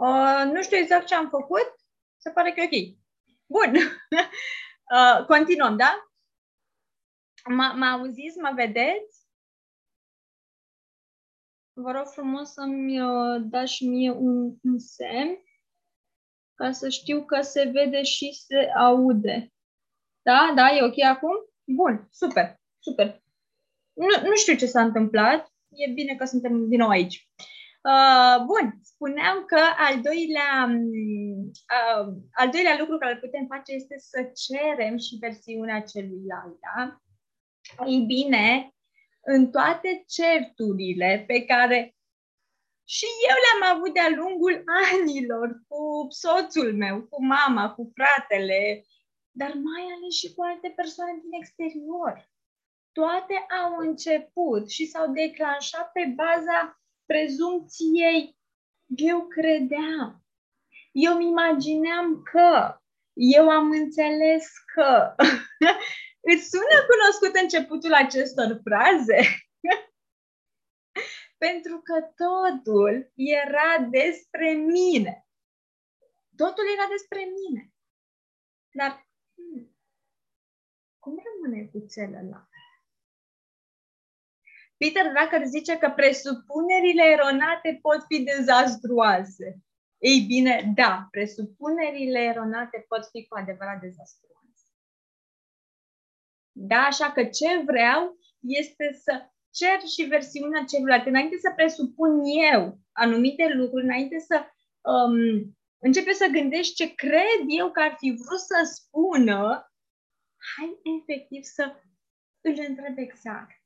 Uh, 0.00 0.50
nu 0.52 0.62
știu 0.62 0.76
exact 0.76 1.06
ce 1.06 1.14
am 1.14 1.28
făcut. 1.28 1.74
Se 2.16 2.30
pare 2.30 2.52
că 2.52 2.60
e 2.60 2.64
ok. 2.64 2.98
Bun. 3.46 3.74
uh, 4.94 5.26
continuăm, 5.26 5.76
da? 5.76 6.10
Mă 7.74 7.84
auziți? 7.84 8.38
Mă 8.38 8.52
vedeți? 8.54 9.20
Vă 11.72 11.90
rog 11.90 12.06
frumos 12.06 12.52
să-mi 12.52 13.00
uh, 13.00 13.42
dați 13.44 13.84
mie 13.84 14.10
un, 14.10 14.56
un 14.62 14.78
semn 14.78 15.42
ca 16.54 16.72
să 16.72 16.88
știu 16.88 17.24
că 17.24 17.40
se 17.40 17.64
vede 17.64 18.02
și 18.02 18.32
se 18.32 18.70
aude. 18.76 19.52
Da? 20.22 20.52
Da? 20.54 20.70
E 20.70 20.84
ok 20.84 21.02
acum? 21.02 21.34
Bun. 21.64 22.08
Super. 22.10 22.60
Super. 22.78 23.22
Nu, 23.92 24.28
nu 24.28 24.34
știu 24.34 24.54
ce 24.54 24.66
s-a 24.66 24.82
întâmplat. 24.82 25.52
E 25.68 25.92
bine 25.92 26.14
că 26.14 26.24
suntem 26.24 26.68
din 26.68 26.78
nou 26.78 26.88
aici. 26.88 27.28
Uh, 27.38 27.61
bun, 28.46 28.78
spuneam 28.82 29.44
că 29.46 29.60
al 29.76 30.00
doilea, 30.00 30.68
uh, 31.76 32.14
al 32.32 32.50
doilea 32.50 32.76
lucru 32.78 32.98
care 32.98 33.12
îl 33.12 33.20
putem 33.20 33.46
face 33.46 33.72
este 33.72 33.96
să 33.98 34.32
cerem 34.44 34.96
și 34.96 35.16
versiunea 35.20 35.80
celuilalt. 35.80 36.58
Da? 36.60 37.00
Ei 37.86 38.04
bine, 38.06 38.74
în 39.20 39.50
toate 39.50 40.04
certurile 40.06 41.24
pe 41.26 41.44
care 41.44 41.96
și 42.84 43.06
eu 43.28 43.36
le-am 43.44 43.76
avut 43.76 43.92
de-a 43.92 44.10
lungul 44.20 44.62
anilor 44.92 45.62
cu 45.68 46.06
soțul 46.08 46.74
meu, 46.76 47.02
cu 47.02 47.24
mama, 47.24 47.74
cu 47.74 47.92
fratele, 47.94 48.84
dar 49.30 49.52
mai 49.52 49.84
ales 49.94 50.14
și 50.14 50.34
cu 50.34 50.42
alte 50.42 50.72
persoane 50.76 51.18
din 51.22 51.32
exterior. 51.40 52.30
Toate 52.92 53.34
au 53.62 53.76
început 53.76 54.70
și 54.70 54.86
s-au 54.86 55.12
declanșat 55.12 55.92
pe 55.92 56.12
baza 56.14 56.81
prezumției, 57.06 58.36
eu 58.86 59.26
credeam. 59.26 60.24
Eu 60.92 61.14
îmi 61.14 61.26
imagineam 61.26 62.22
că, 62.22 62.76
eu 63.12 63.50
am 63.50 63.70
înțeles 63.70 64.52
că. 64.74 65.14
Îți 66.30 66.48
sună 66.48 66.78
cunoscut 66.90 67.42
începutul 67.42 67.94
acestor 67.94 68.60
fraze? 68.64 69.20
Pentru 71.44 71.80
că 71.80 72.00
totul 72.24 73.12
era 73.14 73.88
despre 73.90 74.50
mine. 74.52 75.26
Totul 76.36 76.64
era 76.76 76.88
despre 76.88 77.20
mine. 77.20 77.72
Dar 78.70 79.08
hmm, 79.34 79.76
cum 80.98 81.22
rămâne 81.24 81.64
cu 81.64 81.86
celălalt? 81.86 82.51
Peter 84.82 85.12
Drucker 85.12 85.44
zice 85.46 85.78
că 85.78 85.90
presupunerile 85.90 87.02
eronate 87.02 87.78
pot 87.82 88.00
fi 88.08 88.22
dezastruoase. 88.22 89.58
Ei 89.98 90.20
bine, 90.20 90.72
da, 90.74 91.06
presupunerile 91.10 92.18
eronate 92.18 92.84
pot 92.88 93.08
fi 93.10 93.26
cu 93.26 93.36
adevărat 93.38 93.80
dezastruoase. 93.80 94.66
Da, 96.52 96.78
așa 96.78 97.12
că 97.12 97.24
ce 97.24 97.62
vreau 97.64 98.18
este 98.40 98.98
să 99.04 99.12
cer 99.50 99.80
și 99.94 100.02
versiunea 100.02 100.64
celuilalt. 100.64 101.06
Înainte 101.06 101.36
să 101.36 101.52
presupun 101.56 102.20
eu 102.52 102.78
anumite 102.92 103.48
lucruri, 103.54 103.84
înainte 103.84 104.18
să 104.18 104.44
um, 104.80 105.56
începe 105.78 106.12
să 106.12 106.26
gândești 106.32 106.74
ce 106.74 106.94
cred 106.94 107.40
eu 107.46 107.70
că 107.70 107.80
ar 107.80 107.94
fi 107.98 108.10
vrut 108.10 108.40
să 108.40 108.70
spună, 108.74 109.72
hai 110.56 110.80
efectiv 110.98 111.42
să 111.42 111.74
îl 112.40 112.64
întreb 112.68 112.98
exact. 112.98 113.61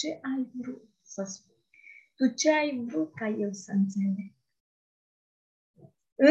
Ce 0.00 0.10
ai 0.30 0.42
vrut 0.60 0.84
să 1.14 1.22
spun? 1.34 1.58
Tu 2.16 2.24
ce 2.40 2.48
ai 2.60 2.70
vrut 2.90 3.10
ca 3.20 3.28
eu 3.44 3.52
să 3.64 3.70
înțeleg? 3.80 4.30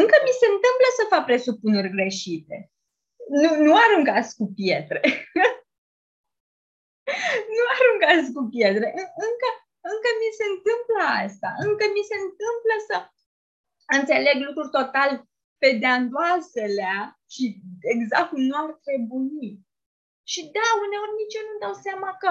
Încă 0.00 0.16
mi 0.26 0.38
se 0.40 0.46
întâmplă 0.54 0.88
să 0.98 1.10
fac 1.12 1.22
presupuneri 1.28 1.94
greșite. 1.96 2.56
Nu, 3.40 3.50
nu 3.64 3.72
aruncați 3.84 4.30
cu 4.38 4.44
pietre. 4.58 5.00
nu 7.56 7.64
aruncați 7.76 8.28
cu 8.36 8.42
pietre. 8.52 8.88
Încă, 9.28 9.48
încă 9.92 10.08
mi 10.20 10.30
se 10.38 10.44
întâmplă 10.52 11.02
asta. 11.24 11.48
Încă 11.66 11.84
mi 11.96 12.08
se 12.10 12.16
întâmplă 12.26 12.74
să 12.88 12.96
înțeleg 13.96 14.36
lucruri 14.46 14.74
total 14.78 15.10
pe 15.62 15.70
de-andoaselea 15.80 16.96
și 17.34 17.44
exact 17.94 18.28
cum 18.30 18.42
nu 18.48 18.56
ar 18.62 18.70
trebui. 18.86 19.48
Și 20.32 20.40
da, 20.56 20.66
uneori 20.84 21.18
nici 21.20 21.36
eu 21.38 21.44
nu 21.50 21.56
dau 21.64 21.74
seama 21.86 22.10
că 22.22 22.30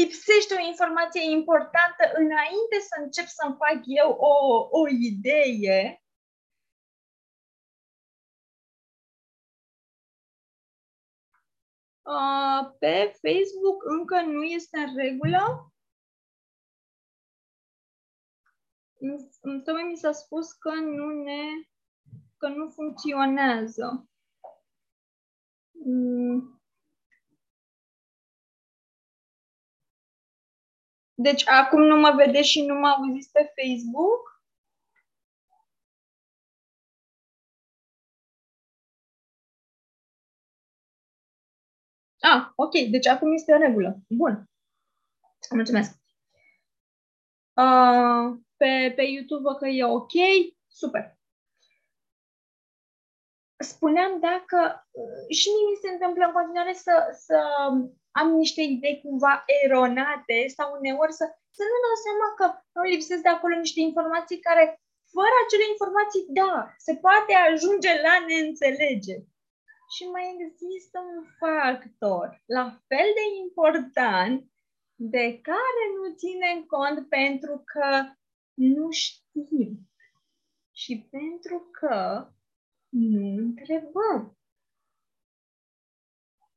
lipsește 0.00 0.54
o 0.54 0.66
informație 0.66 1.30
importantă 1.30 2.02
înainte 2.14 2.76
să 2.88 2.94
încep 3.02 3.26
să-mi 3.26 3.56
fac 3.62 3.80
eu 3.84 4.10
o, 4.10 4.34
o 4.70 4.88
idee 4.88 6.04
Uh, 12.06 12.74
pe 12.78 13.18
Facebook 13.22 13.82
încă 13.84 14.20
nu 14.20 14.42
este 14.42 14.78
în 14.78 14.96
regulă. 14.96 15.72
Tocmai 19.64 19.82
mi 19.82 19.96
s-a 19.96 20.12
spus 20.12 20.52
că 20.52 20.74
nu 20.74 21.22
ne 21.22 21.68
că 22.36 22.48
nu 22.48 22.70
funcționează. 22.70 24.08
Mm. 25.70 26.62
Deci 31.14 31.48
acum 31.48 31.82
nu 31.82 31.96
mă 31.96 32.12
vedeți 32.16 32.48
și 32.48 32.64
nu 32.66 32.74
mă 32.74 32.88
auziți 32.88 33.30
pe 33.32 33.52
Facebook? 33.56 34.34
Ah, 42.20 42.52
ok, 42.54 42.72
deci 42.90 43.06
acum 43.06 43.32
este 43.32 43.52
în 43.52 43.60
regulă. 43.60 43.96
Bun. 44.08 44.50
Mulțumesc. 45.50 45.98
Uh, 47.54 48.38
pe, 48.56 48.92
pe 48.96 49.02
YouTube 49.02 49.48
că 49.58 49.66
e 49.66 49.84
ok. 49.84 50.12
Super. 50.68 51.13
Spuneam 53.72 54.12
dacă 54.28 54.58
uh, 55.00 55.24
și 55.38 55.46
mie 55.52 55.66
mi 55.70 55.82
se 55.82 55.90
întâmplă 55.94 56.22
în 56.26 56.36
continuare 56.38 56.74
să, 56.86 56.94
să 57.26 57.38
am 58.20 58.28
niște 58.42 58.62
idei 58.74 59.00
cumva 59.04 59.34
eronate 59.64 60.38
sau 60.56 60.66
uneori 60.78 61.18
să, 61.20 61.24
să 61.58 61.62
nu 61.70 61.76
dau 61.84 61.96
seama 62.06 62.26
că 62.38 62.44
îmi 62.78 62.92
lipsesc 62.94 63.22
de 63.24 63.32
acolo 63.34 63.54
niște 63.56 63.80
informații 63.88 64.44
care, 64.48 64.64
fără 65.16 65.34
acele 65.44 65.66
informații, 65.74 66.24
da, 66.40 66.54
se 66.86 66.94
poate 67.04 67.32
ajunge 67.34 67.92
la 68.06 68.14
neînțelegeri. 68.26 69.28
Și 69.94 70.04
mai 70.14 70.26
există 70.46 70.96
un 71.12 71.20
factor 71.40 72.26
la 72.56 72.64
fel 72.88 73.08
de 73.20 73.24
important 73.44 74.36
de 74.94 75.26
care 75.50 75.82
nu 75.96 76.04
ținem 76.22 76.58
cont 76.74 76.98
pentru 77.08 77.54
că 77.72 77.88
nu 78.54 78.86
știm 78.90 79.70
și 80.82 81.08
pentru 81.10 81.68
că 81.78 81.96
nu 82.94 83.36
întrebăm. 83.36 84.38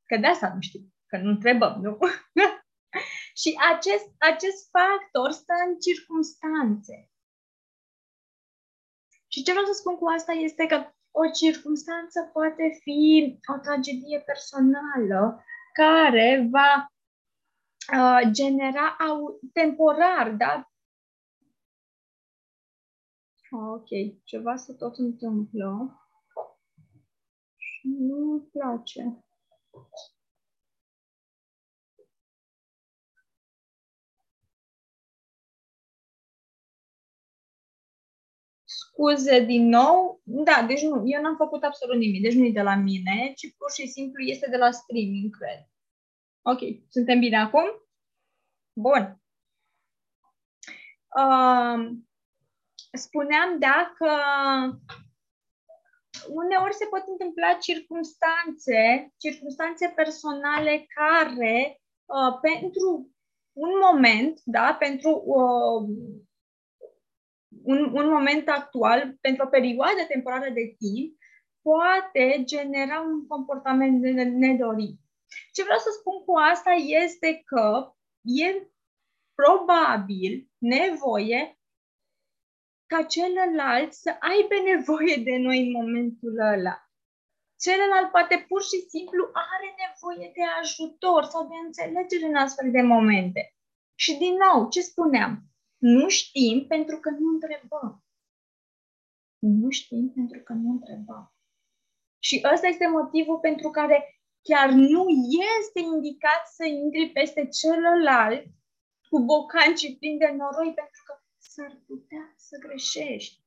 Că 0.06 0.18
de 0.18 0.28
asta 0.28 0.54
nu 0.54 0.62
știm, 0.62 0.94
că 1.06 1.18
nu 1.18 1.30
întrebăm, 1.30 1.82
nu? 1.82 1.98
și 3.42 3.58
acest, 3.74 4.14
acest 4.18 4.70
factor 4.70 5.32
stă 5.32 5.54
în 5.68 5.80
circumstanțe. 5.80 7.12
Și 9.28 9.44
ce 9.44 9.52
vreau 9.52 9.66
să 9.66 9.74
spun 9.74 9.96
cu 9.96 10.06
asta 10.06 10.32
este 10.32 10.66
că 10.66 10.92
o 11.12 11.30
circunstanță 11.30 12.30
poate 12.34 12.78
fi 12.82 13.40
o 13.56 13.60
tragedie 13.60 14.20
personală 14.20 15.44
care 15.74 16.48
va 16.52 16.92
uh, 17.98 18.32
genera 18.32 18.90
au, 18.90 19.40
temporar, 19.54 20.32
da? 20.32 20.72
Ok, 23.52 23.88
ceva 24.24 24.56
se 24.56 24.74
tot 24.74 24.98
întâmplă 24.98 26.02
și 26.02 26.07
nu-mi 27.88 28.42
place. 28.52 29.18
scuze 38.98 39.46
din 39.46 39.68
nou. 39.68 40.22
Da, 40.24 40.66
deci 40.68 40.82
nu, 40.82 41.02
eu 41.06 41.22
n-am 41.22 41.36
făcut 41.36 41.64
absolut 41.64 41.98
nimic. 41.98 42.22
Deci 42.22 42.34
nu 42.34 42.46
e 42.46 42.52
de 42.52 42.62
la 42.62 42.76
mine, 42.76 43.34
ci 43.36 43.56
pur 43.58 43.72
și 43.72 43.88
simplu 43.88 44.24
este 44.24 44.50
de 44.50 44.58
la 44.58 44.72
streaming, 44.72 45.38
cred. 45.38 45.68
Ok, 46.42 46.60
suntem 46.90 47.20
bine 47.20 47.38
acum? 47.38 47.66
Bun. 48.74 49.22
Uh, 51.18 51.98
spuneam 52.92 53.60
dacă 53.60 54.10
uneori 56.30 56.74
se 56.74 56.86
pot 56.86 57.04
întâmpla 57.08 57.54
circumstanțe, 57.54 59.14
circumstanțe 59.18 59.94
personale 59.96 60.86
care 60.96 61.82
uh, 62.06 62.40
pentru 62.42 63.12
un 63.54 63.72
moment, 63.86 64.42
da, 64.44 64.76
pentru 64.80 65.24
uh, 65.26 65.82
un, 67.64 67.80
un 67.94 68.10
moment 68.10 68.50
actual, 68.50 69.18
pentru 69.22 69.46
o 69.46 69.50
perioadă 69.50 70.02
temporară 70.08 70.50
de 70.50 70.76
timp, 70.78 71.18
poate 71.62 72.44
genera 72.44 73.00
un 73.00 73.28
comportament 73.28 74.02
nedorit. 74.46 75.00
Ce 75.52 75.64
vreau 75.64 75.80
să 75.80 75.90
spun 76.00 76.24
cu 76.26 76.34
asta 76.52 76.72
este 77.06 77.42
că 77.46 77.92
e 78.22 78.68
probabil 79.36 80.50
nevoie 80.58 81.57
ca 82.88 83.04
celălalt 83.04 83.94
să 83.94 84.16
aibă 84.20 84.56
nevoie 84.72 85.16
de 85.28 85.36
noi 85.38 85.60
în 85.66 85.72
momentul 85.72 86.36
ăla. 86.54 86.76
Celălalt 87.60 88.12
poate 88.12 88.46
pur 88.48 88.62
și 88.64 88.80
simplu 88.94 89.30
are 89.34 89.70
nevoie 89.84 90.32
de 90.36 90.44
ajutor 90.62 91.24
sau 91.24 91.48
de 91.48 91.56
înțelegere 91.66 92.26
în 92.26 92.36
astfel 92.36 92.72
de 92.72 92.82
momente. 92.82 93.42
Și 93.96 94.18
din 94.18 94.34
nou, 94.46 94.70
ce 94.70 94.82
spuneam? 94.82 95.32
Nu 95.78 96.10
știm 96.10 96.66
pentru 96.68 96.98
că 97.00 97.10
nu 97.10 97.28
întrebăm. 97.34 98.04
Nu 99.40 99.70
știm 99.70 100.12
pentru 100.14 100.40
că 100.44 100.54
nu 100.54 100.70
întrebăm. 100.70 101.34
Și 102.20 102.46
ăsta 102.54 102.68
este 102.68 102.88
motivul 102.88 103.40
pentru 103.40 103.70
care 103.70 104.22
chiar 104.42 104.70
nu 104.70 105.06
este 105.58 105.80
indicat 105.80 106.44
să 106.56 106.66
intri 106.66 107.10
peste 107.10 107.48
celălalt 107.48 108.44
cu 109.10 109.20
bocanci 109.20 109.98
plini 109.98 110.18
de 110.18 110.32
noroi, 110.38 110.74
pentru 110.74 111.02
că 111.06 111.14
s-ar 111.58 111.78
putea 111.86 112.34
să 112.36 112.58
greșești. 112.60 113.42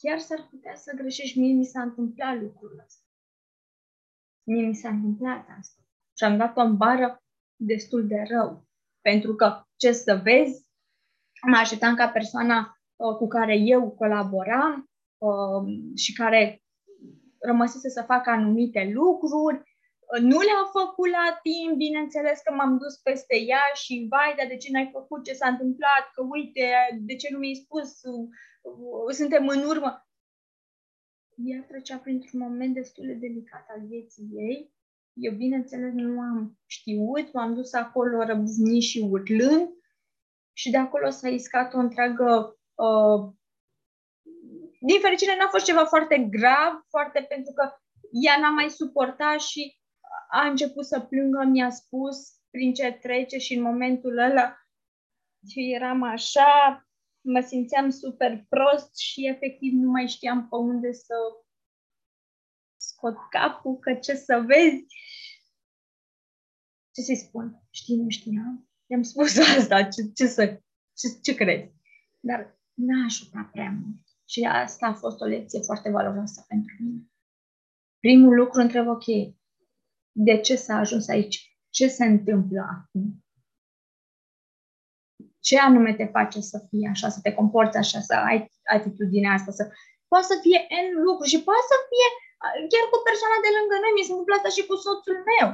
Chiar 0.00 0.18
s-ar 0.18 0.46
putea 0.50 0.74
să 0.74 0.92
greșești. 0.96 1.38
Mie 1.38 1.54
mi 1.54 1.64
s-a 1.64 1.82
întâmplat 1.82 2.40
lucrul 2.40 2.82
ăsta. 2.84 3.04
Mie 4.46 4.66
mi 4.66 4.74
s-a 4.74 4.88
întâmplat 4.88 5.46
asta. 5.58 5.82
Și 6.16 6.24
am 6.24 6.36
dat-o 6.36 6.60
în 6.60 6.76
bară 6.76 7.22
destul 7.56 8.06
de 8.06 8.22
rău. 8.28 8.66
Pentru 9.00 9.34
că, 9.34 9.62
ce 9.76 9.92
să 9.92 10.20
vezi, 10.22 10.66
mă 11.46 11.56
așteptam 11.56 11.94
ca 11.94 12.08
persoana 12.08 12.58
uh, 12.96 13.16
cu 13.16 13.26
care 13.26 13.56
eu 13.56 13.90
colaboram 13.90 14.90
uh, 15.18 15.96
și 15.96 16.12
care 16.12 16.62
rămăsese 17.38 17.88
să 17.88 18.02
facă 18.02 18.30
anumite 18.30 18.90
lucruri, 18.92 19.56
uh, 19.56 19.67
nu 20.20 20.38
le-a 20.40 20.64
făcut 20.78 21.10
la 21.10 21.38
timp, 21.42 21.76
bineînțeles 21.76 22.40
că 22.40 22.54
m-am 22.54 22.78
dus 22.78 22.96
peste 22.96 23.36
ea 23.36 23.64
și 23.74 24.06
vai, 24.10 24.34
dar 24.36 24.46
de 24.46 24.56
ce 24.56 24.70
n-ai 24.70 24.88
făcut, 24.92 25.24
ce 25.24 25.32
s-a 25.32 25.48
întâmplat, 25.48 26.04
că 26.14 26.22
uite, 26.30 26.66
de 27.00 27.16
ce 27.16 27.28
nu 27.30 27.38
mi-ai 27.38 27.54
spus, 27.64 28.00
suntem 29.10 29.48
în 29.48 29.62
urmă. 29.64 30.08
Ea 31.36 31.64
trecea 31.68 31.96
printr-un 31.96 32.40
moment 32.40 32.74
destul 32.74 33.06
de 33.06 33.12
delicat 33.12 33.66
al 33.68 33.86
vieții 33.86 34.28
ei. 34.32 34.72
Eu, 35.12 35.32
bineînțeles, 35.32 35.92
nu 35.92 36.20
am 36.20 36.58
știut, 36.66 37.32
m-am 37.32 37.54
dus 37.54 37.72
acolo 37.72 38.22
răbuznit 38.22 38.82
și 38.82 38.98
urlând. 39.10 39.68
Și 40.52 40.70
de 40.70 40.76
acolo 40.76 41.10
s-a 41.10 41.28
iscat 41.28 41.74
o 41.74 41.78
întreagă... 41.78 42.58
Uh, 42.74 43.32
din 44.80 45.00
fericire 45.00 45.36
n-a 45.36 45.48
fost 45.48 45.64
ceva 45.64 45.84
foarte 45.84 46.18
grav, 46.18 46.72
foarte 46.88 47.26
pentru 47.28 47.52
că 47.52 47.70
ea 48.10 48.38
n-a 48.40 48.50
mai 48.50 48.70
suportat 48.70 49.40
și 49.40 49.77
a 50.30 50.46
început 50.46 50.86
să 50.86 51.00
plângă, 51.00 51.44
mi-a 51.44 51.70
spus 51.70 52.16
prin 52.50 52.74
ce 52.74 52.92
trece 52.92 53.38
și 53.38 53.54
în 53.54 53.62
momentul 53.62 54.18
ăla 54.18 54.56
și 55.46 55.72
eram 55.74 56.02
așa, 56.02 56.82
mă 57.20 57.40
simțeam 57.40 57.90
super 57.90 58.46
prost 58.48 58.96
și 58.96 59.26
efectiv 59.26 59.72
nu 59.72 59.90
mai 59.90 60.06
știam 60.06 60.48
pe 60.48 60.56
unde 60.56 60.92
să 60.92 61.14
scot 62.76 63.16
capul, 63.30 63.78
că 63.78 63.94
ce 63.94 64.14
să 64.14 64.44
vezi. 64.46 64.84
Ce 66.94 67.00
să-i 67.02 67.16
spun? 67.16 67.62
Știi, 67.70 67.96
nu 67.96 68.08
știam. 68.08 68.68
I-am 68.86 69.02
spus 69.02 69.38
asta, 69.58 69.82
ce, 69.82 70.02
ce 70.14 70.26
să, 70.26 70.46
ce, 70.94 71.08
ce 71.22 71.34
crezi? 71.34 71.72
Dar 72.20 72.58
n-a 72.74 73.04
ajutat 73.04 73.50
prea 73.50 73.70
mult. 73.70 74.00
Și 74.28 74.44
asta 74.44 74.86
a 74.86 74.94
fost 74.94 75.20
o 75.20 75.24
lecție 75.24 75.60
foarte 75.60 75.90
valoroasă 75.90 76.44
pentru 76.48 76.74
mine. 76.78 77.02
Primul 78.00 78.34
lucru 78.34 78.60
întreb, 78.60 78.86
ok, 78.86 79.04
de 80.26 80.34
ce 80.46 80.54
s-a 80.64 80.74
ajuns 80.84 81.06
aici? 81.14 81.36
Ce 81.76 81.86
se 81.96 82.04
întâmplă 82.14 82.60
acum? 82.76 83.04
Ce 85.46 85.56
anume 85.66 85.92
te 85.94 86.06
face 86.16 86.40
să 86.50 86.58
fii 86.68 86.86
așa, 86.92 87.08
să 87.16 87.20
te 87.24 87.32
comporți 87.38 87.80
așa, 87.82 88.00
să 88.08 88.14
ai 88.28 88.38
atitudinea 88.76 89.32
asta, 89.38 89.50
să 89.58 89.64
poate 90.10 90.26
să 90.32 90.36
fie 90.44 90.60
N 90.84 90.86
lucru 91.06 91.24
și 91.32 91.38
poate 91.48 91.66
să 91.72 91.76
fie 91.90 92.08
chiar 92.72 92.84
cu 92.92 92.98
persoana 93.08 93.38
de 93.44 93.50
lângă 93.56 93.74
noi. 93.78 93.92
Mi 93.96 94.06
s-a 94.06 94.12
întâmplat 94.14 94.40
asta 94.40 94.50
și 94.56 94.68
cu 94.68 94.74
soțul 94.84 95.18
meu. 95.32 95.46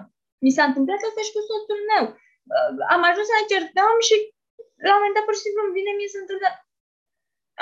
Mi 0.44 0.54
s-a 0.54 0.64
întâmplat 0.68 1.00
asta 1.08 1.22
și 1.26 1.34
cu 1.36 1.42
soțul 1.50 1.80
meu. 1.92 2.04
Am 2.94 3.02
ajuns 3.10 3.26
să 3.30 3.34
ne 3.36 3.50
certăm 3.52 3.96
și 4.08 4.14
la 4.86 4.92
un 4.92 4.98
moment 4.98 5.16
dat 5.16 5.26
pur 5.26 5.36
și 5.36 5.44
simplu 5.46 5.60
îmi 5.62 5.76
vine 5.78 5.92
mie 5.98 6.10
să 6.14 6.18
întâmplă 6.20 6.48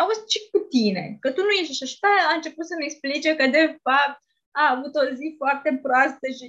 auzi, 0.00 0.30
ce 0.32 0.38
cu 0.52 0.58
tine? 0.74 1.04
Că 1.22 1.28
tu 1.32 1.40
nu 1.44 1.52
ești 1.60 1.72
așa. 1.74 1.86
Și 1.90 1.96
a 2.30 2.34
început 2.38 2.64
să-mi 2.66 2.86
explice 2.88 3.30
că, 3.38 3.44
de 3.56 3.64
fapt, 3.86 4.20
a 4.60 4.64
avut 4.74 4.92
o 5.02 5.04
zi 5.18 5.26
foarte 5.40 5.70
proastă 5.86 6.26
și... 6.38 6.46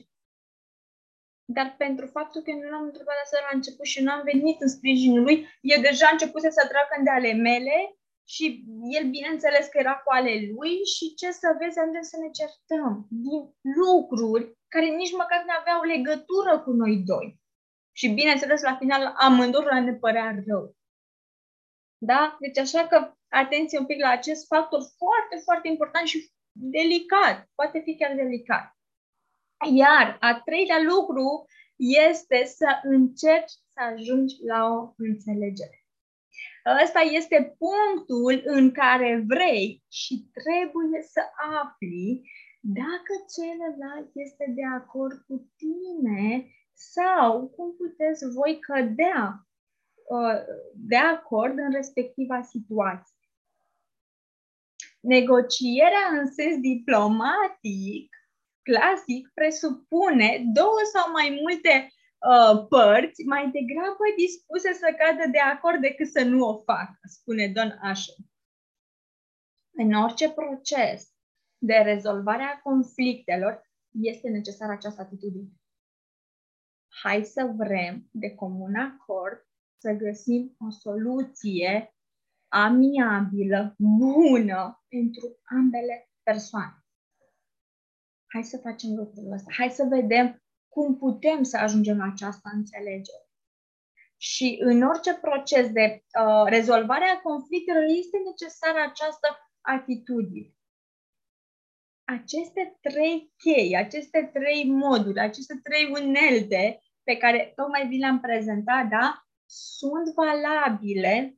Dar 1.45 1.75
pentru 1.77 2.05
faptul 2.05 2.41
că 2.41 2.51
nu 2.51 2.69
l-am 2.69 2.83
întrebat 2.83 3.15
asta 3.23 3.37
la 3.41 3.55
început 3.57 3.85
și 3.85 4.03
nu 4.03 4.11
am 4.11 4.23
venit 4.23 4.61
în 4.61 4.69
sprijinul 4.69 5.21
lui, 5.21 5.47
el 5.61 5.81
deja 5.81 6.07
a 6.07 6.11
început 6.11 6.41
să 6.41 6.67
tragă 6.71 6.95
de 7.03 7.09
ale 7.09 7.33
mele 7.33 7.77
și 8.27 8.63
el, 8.97 9.09
bineînțeles, 9.09 9.67
că 9.67 9.77
era 9.77 9.95
cu 9.95 10.11
ale 10.11 10.33
lui 10.55 10.73
și 10.93 11.13
ce 11.19 11.31
să 11.31 11.55
vezi, 11.59 11.79
ajungem 11.79 12.01
să 12.01 12.17
ne 12.19 12.29
certăm 12.39 13.07
din 13.09 13.41
lucruri 13.79 14.57
care 14.67 14.85
nici 14.85 15.17
măcar 15.21 15.43
nu 15.45 15.53
aveau 15.59 15.81
legătură 15.83 16.59
cu 16.63 16.71
noi 16.71 16.95
doi. 17.05 17.41
Și, 17.95 18.07
bineînțeles, 18.07 18.61
la 18.61 18.75
final, 18.75 19.13
amândurora 19.17 19.79
ne 19.79 19.93
părea 19.93 20.43
rău. 20.47 20.75
Da? 21.97 22.37
Deci 22.39 22.57
așa 22.57 22.87
că 22.87 23.13
atenție 23.27 23.79
un 23.79 23.85
pic 23.85 23.99
la 24.01 24.09
acest 24.09 24.47
factor 24.47 24.81
foarte, 24.97 25.35
foarte 25.43 25.67
important 25.67 26.07
și 26.07 26.31
delicat. 26.51 27.49
Poate 27.55 27.79
fi 27.79 27.95
chiar 27.95 28.15
delicat. 28.15 28.77
Iar 29.71 30.17
a 30.19 30.41
treilea 30.45 30.81
lucru 30.81 31.45
este 31.75 32.45
să 32.45 32.79
încerci 32.83 33.51
să 33.73 33.79
ajungi 33.93 34.35
la 34.45 34.65
o 34.65 34.93
înțelegere. 34.97 35.85
Ăsta 36.83 36.99
este 36.99 37.57
punctul 37.57 38.41
în 38.43 38.71
care 38.71 39.23
vrei 39.27 39.83
și 39.91 40.29
trebuie 40.33 41.01
să 41.01 41.21
afli 41.61 42.21
dacă 42.59 43.13
celălalt 43.35 44.09
este 44.13 44.45
de 44.55 44.65
acord 44.65 45.17
cu 45.27 45.51
tine 45.55 46.47
sau 46.73 47.47
cum 47.47 47.75
puteți 47.75 48.33
voi 48.33 48.59
cădea 48.59 49.47
uh, 50.07 50.39
de 50.75 50.95
acord 50.95 51.57
în 51.57 51.71
respectiva 51.71 52.41
situație. 52.41 53.17
Negocierea 54.99 56.07
în 56.19 56.31
sens 56.31 56.57
diplomatic, 56.57 58.15
clasic, 58.63 59.31
presupune 59.33 60.43
două 60.53 60.79
sau 60.93 61.11
mai 61.11 61.37
multe 61.41 61.73
uh, 61.87 62.67
părți 62.69 63.23
mai 63.23 63.43
degrabă 63.51 64.03
dispuse 64.17 64.73
să 64.73 64.95
cadă 64.97 65.29
de 65.31 65.39
acord 65.39 65.81
decât 65.81 66.07
să 66.07 66.23
nu 66.23 66.47
o 66.47 66.61
facă, 66.61 66.99
spune 67.03 67.47
Don 67.47 67.77
Asher. 67.81 68.15
În 69.75 69.93
orice 69.93 70.31
proces 70.31 71.13
de 71.57 71.75
rezolvare 71.75 72.43
a 72.43 72.59
conflictelor 72.59 73.71
este 74.01 74.29
necesară 74.29 74.71
această 74.71 75.01
atitudine. 75.01 75.51
Hai 77.01 77.23
să 77.23 77.53
vrem 77.57 78.07
de 78.11 78.35
comun 78.35 78.75
acord 78.75 79.47
să 79.77 79.91
găsim 79.91 80.55
o 80.67 80.69
soluție 80.69 81.95
amiabilă, 82.47 83.75
bună 83.77 84.83
pentru 84.87 85.39
ambele 85.43 86.11
persoane. 86.23 86.82
Hai 88.33 88.43
să 88.43 88.57
facem 88.57 88.89
lucrul 88.95 89.31
ăsta. 89.31 89.51
Hai 89.57 89.69
să 89.69 89.83
vedem 89.89 90.43
cum 90.69 90.97
putem 90.97 91.43
să 91.43 91.57
ajungem 91.57 91.97
la 91.97 92.05
această 92.11 92.49
înțelegere. 92.53 93.27
Și 94.17 94.57
în 94.61 94.81
orice 94.81 95.13
proces 95.13 95.71
de 95.71 96.03
uh, 96.19 96.43
rezolvare 96.45 97.05
a 97.05 97.21
conflictelor 97.21 97.83
este 97.83 98.17
necesară 98.25 98.79
această 98.89 99.27
atitudine. 99.61 100.55
Aceste 102.03 102.77
trei 102.81 103.33
chei, 103.37 103.77
aceste 103.77 104.29
trei 104.33 104.69
moduri, 104.69 105.19
aceste 105.19 105.59
trei 105.63 105.91
unelte 105.91 106.81
pe 107.03 107.17
care 107.17 107.51
tocmai 107.55 107.87
vi 107.87 107.97
le-am 107.97 108.19
prezentat, 108.19 108.87
da, 108.87 109.25
sunt 109.45 110.07
valabile 110.15 111.37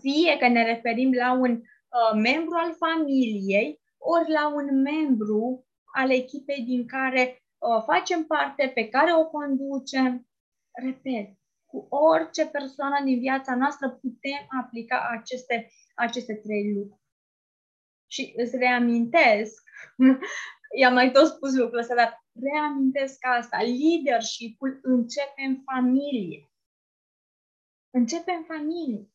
fie 0.00 0.36
că 0.38 0.48
ne 0.48 0.64
referim 0.64 1.12
la 1.12 1.32
un 1.32 1.50
uh, 1.50 2.12
membru 2.14 2.54
al 2.56 2.74
familiei, 2.74 3.80
ori 3.98 4.30
la 4.30 4.54
un 4.54 4.80
membru 4.80 5.67
al 5.92 6.10
echipei 6.10 6.62
din 6.64 6.86
care 6.86 7.42
uh, 7.58 7.82
facem 7.84 8.24
parte, 8.24 8.70
pe 8.74 8.88
care 8.88 9.14
o 9.14 9.26
conducem. 9.26 10.28
Repet, 10.70 11.38
cu 11.66 11.86
orice 11.90 12.46
persoană 12.46 13.04
din 13.04 13.18
viața 13.18 13.56
noastră 13.56 13.90
putem 13.90 14.46
aplica 14.62 15.08
aceste, 15.10 15.70
aceste 15.94 16.34
trei 16.34 16.74
lucruri. 16.74 17.02
Și 18.06 18.32
îți 18.36 18.56
reamintesc, 18.56 19.62
i-am 20.80 20.92
mai 20.92 21.10
tot 21.10 21.26
spus 21.26 21.54
lucrul 21.56 21.78
ăsta, 21.78 21.94
dar 21.94 22.24
reamintesc 22.32 23.26
asta, 23.26 23.58
leadership-ul 23.58 24.78
începe 24.82 25.42
în 25.46 25.62
familie. 25.64 26.50
Începe 27.90 28.32
în 28.32 28.44
familie 28.44 29.08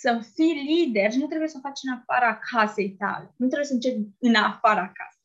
să 0.00 0.30
fii 0.34 0.54
lider 0.68 1.12
nu 1.12 1.26
trebuie 1.26 1.48
să 1.48 1.56
o 1.58 1.60
faci 1.60 1.78
în 1.82 1.92
afara 1.92 2.38
casei 2.50 2.90
tale. 2.90 3.34
Nu 3.36 3.46
trebuie 3.46 3.66
să 3.66 3.72
începi 3.72 4.08
în 4.18 4.34
afara 4.34 4.92
casei. 4.92 5.17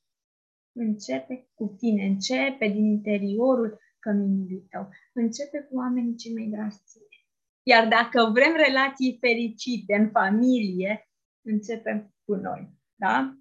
Începe 0.75 1.47
cu 1.53 1.75
tine, 1.77 2.05
începe 2.05 2.67
din 2.67 2.85
interiorul 2.85 3.79
căminului 3.99 4.67
tău. 4.69 4.89
Începe 5.13 5.67
cu 5.69 5.75
oamenii 5.75 6.15
cei 6.15 6.33
mai 6.33 6.45
dragi 6.45 6.75
Iar 7.63 7.87
dacă 7.87 8.29
vrem 8.33 8.55
relații 8.55 9.17
fericite 9.19 9.95
în 9.95 10.09
familie, 10.09 11.09
începem 11.41 12.13
cu 12.25 12.33
noi. 12.35 12.69
Da? 12.95 13.37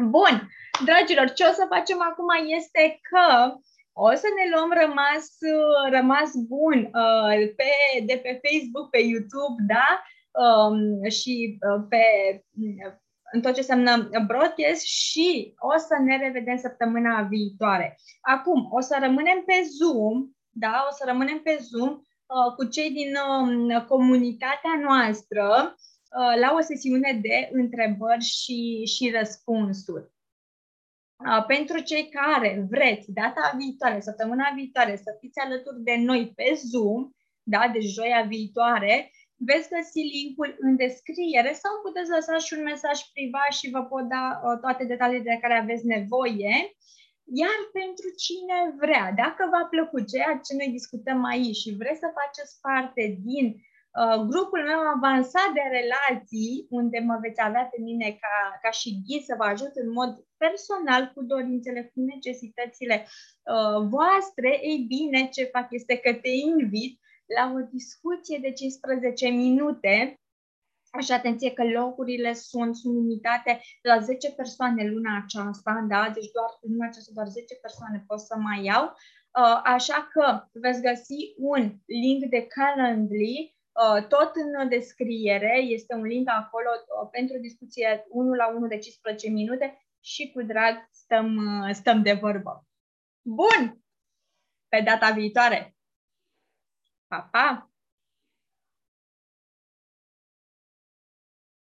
Bun, 0.00 0.48
dragilor, 0.84 1.32
ce 1.32 1.44
o 1.44 1.52
să 1.52 1.66
facem 1.68 2.00
acum 2.02 2.28
este 2.56 3.00
că 3.10 3.54
o 3.92 4.14
să 4.14 4.26
ne 4.36 4.50
luăm 4.54 4.70
rămas, 4.82 5.28
rămas 5.90 6.30
bun 6.34 6.78
uh, 6.78 7.54
pe, 7.56 7.70
de 8.06 8.20
pe 8.22 8.40
Facebook, 8.42 8.90
pe 8.90 8.98
YouTube, 8.98 9.62
da? 9.66 10.02
um, 10.38 11.08
și 11.08 11.58
uh, 11.60 11.86
pe 11.88 12.04
în 13.32 13.40
tot 13.40 13.54
ce 13.54 13.60
înseamnă 13.60 14.08
broadcast 14.26 14.82
și 14.82 15.54
o 15.58 15.78
să 15.78 15.96
ne 16.04 16.16
revedem 16.16 16.56
săptămâna 16.56 17.22
viitoare. 17.22 17.98
Acum, 18.20 18.68
o 18.70 18.80
să 18.80 18.96
rămânem 19.00 19.42
pe 19.46 19.62
Zoom, 19.78 20.30
da, 20.50 20.86
o 20.90 20.94
să 20.94 21.04
rămânem 21.06 21.38
pe 21.38 21.58
Zoom 21.60 21.90
uh, 21.90 22.54
cu 22.56 22.64
cei 22.64 22.90
din 22.90 23.12
uh, 23.14 23.84
comunitatea 23.84 24.74
noastră 24.82 25.74
uh, 25.74 26.40
la 26.40 26.54
o 26.54 26.60
sesiune 26.60 27.18
de 27.22 27.48
întrebări 27.52 28.24
și, 28.24 28.84
și 28.86 29.10
răspunsuri. 29.10 30.10
Uh, 31.26 31.44
pentru 31.46 31.78
cei 31.80 32.08
care 32.08 32.66
vreți 32.70 33.12
data 33.12 33.54
viitoare, 33.56 34.00
săptămâna 34.00 34.52
viitoare, 34.54 34.96
să 34.96 35.16
fiți 35.20 35.38
alături 35.38 35.82
de 35.82 35.96
noi 35.96 36.32
pe 36.36 36.60
Zoom, 36.70 37.10
da, 37.42 37.70
de 37.72 37.80
joia 37.80 38.22
viitoare, 38.28 39.10
veți 39.38 39.68
găsi 39.74 40.00
linkul 40.16 40.50
în 40.66 40.76
descriere 40.76 41.52
sau 41.62 41.72
puteți 41.86 42.10
lăsa 42.16 42.36
și 42.38 42.54
un 42.56 42.62
mesaj 42.62 42.98
privat 43.14 43.50
și 43.58 43.70
vă 43.74 43.82
pot 43.92 44.04
da 44.14 44.24
uh, 44.36 44.58
toate 44.60 44.84
detaliile 44.84 45.22
de 45.22 45.38
care 45.40 45.54
aveți 45.58 45.86
nevoie. 45.86 46.54
Iar 47.42 47.58
pentru 47.80 48.08
cine 48.24 48.58
vrea, 48.82 49.06
dacă 49.22 49.42
v-a 49.52 49.66
plăcut 49.74 50.04
ceea 50.12 50.34
ce 50.44 50.52
noi 50.58 50.76
discutăm 50.78 51.24
aici 51.24 51.62
și 51.62 51.76
vreți 51.80 52.02
să 52.04 52.16
faceți 52.20 52.54
parte 52.66 53.02
din 53.28 53.46
uh, 53.54 54.18
grupul 54.30 54.62
meu 54.70 54.80
avansat 54.96 55.50
de 55.58 55.64
relații, 55.78 56.66
unde 56.80 56.98
mă 57.08 57.16
veți 57.24 57.40
avea 57.48 57.64
pe 57.72 57.78
mine 57.88 58.08
ca, 58.22 58.36
ca 58.62 58.70
și 58.70 58.88
ghid 59.04 59.22
să 59.28 59.34
vă 59.38 59.44
ajut 59.44 59.74
în 59.82 59.88
mod 59.98 60.10
personal 60.44 61.02
cu 61.14 61.20
dorințele, 61.32 61.80
cu 61.92 61.98
necesitățile 62.12 62.96
uh, 63.06 63.78
voastre, 63.94 64.50
ei 64.70 64.80
bine, 64.94 65.20
ce 65.34 65.52
fac 65.54 65.66
este 65.70 65.96
că 65.96 66.10
te 66.22 66.32
invit 66.50 66.94
la 67.36 67.52
o 67.56 67.60
discuție 67.72 68.38
de 68.42 68.52
15 68.52 69.28
minute 69.28 70.14
și 71.00 71.12
atenție 71.12 71.52
că 71.52 71.64
locurile 71.64 72.32
sunt, 72.32 72.76
sunt 72.76 72.94
limitate 72.94 73.60
la 73.82 73.98
10 73.98 74.32
persoane 74.32 74.86
luna 74.88 75.22
aceasta, 75.24 75.86
da? 75.88 76.10
Deci 76.14 76.30
doar 76.30 76.50
luna 76.60 76.86
aceasta 76.86 77.12
doar 77.14 77.26
10 77.26 77.54
persoane 77.54 78.04
pot 78.06 78.20
să 78.20 78.36
mai 78.36 78.64
iau. 78.64 78.84
Uh, 78.84 79.60
așa 79.64 80.08
că 80.12 80.48
veți 80.52 80.82
găsi 80.82 81.34
un 81.36 81.62
link 81.86 82.24
de 82.24 82.46
Calendly 82.46 83.58
Uh, 83.78 84.06
tot 84.06 84.32
în 84.34 84.68
descriere 84.68 85.56
este 85.58 85.94
un 85.94 86.02
link 86.02 86.28
acolo 86.30 86.68
uh, 86.70 87.08
pentru 87.10 87.38
discuție 87.38 88.04
1 88.08 88.34
la 88.34 88.48
1 88.48 88.66
de 88.66 88.78
15 88.78 89.30
minute 89.30 89.86
și 90.00 90.30
cu 90.32 90.42
drag 90.42 90.88
stăm, 90.90 91.36
uh, 91.36 91.74
stăm 91.74 92.02
de 92.02 92.12
vorbă. 92.12 92.66
Bun! 93.22 93.82
Pe 94.68 94.80
data 94.80 95.10
viitoare! 95.10 95.76
papá, 97.08 97.67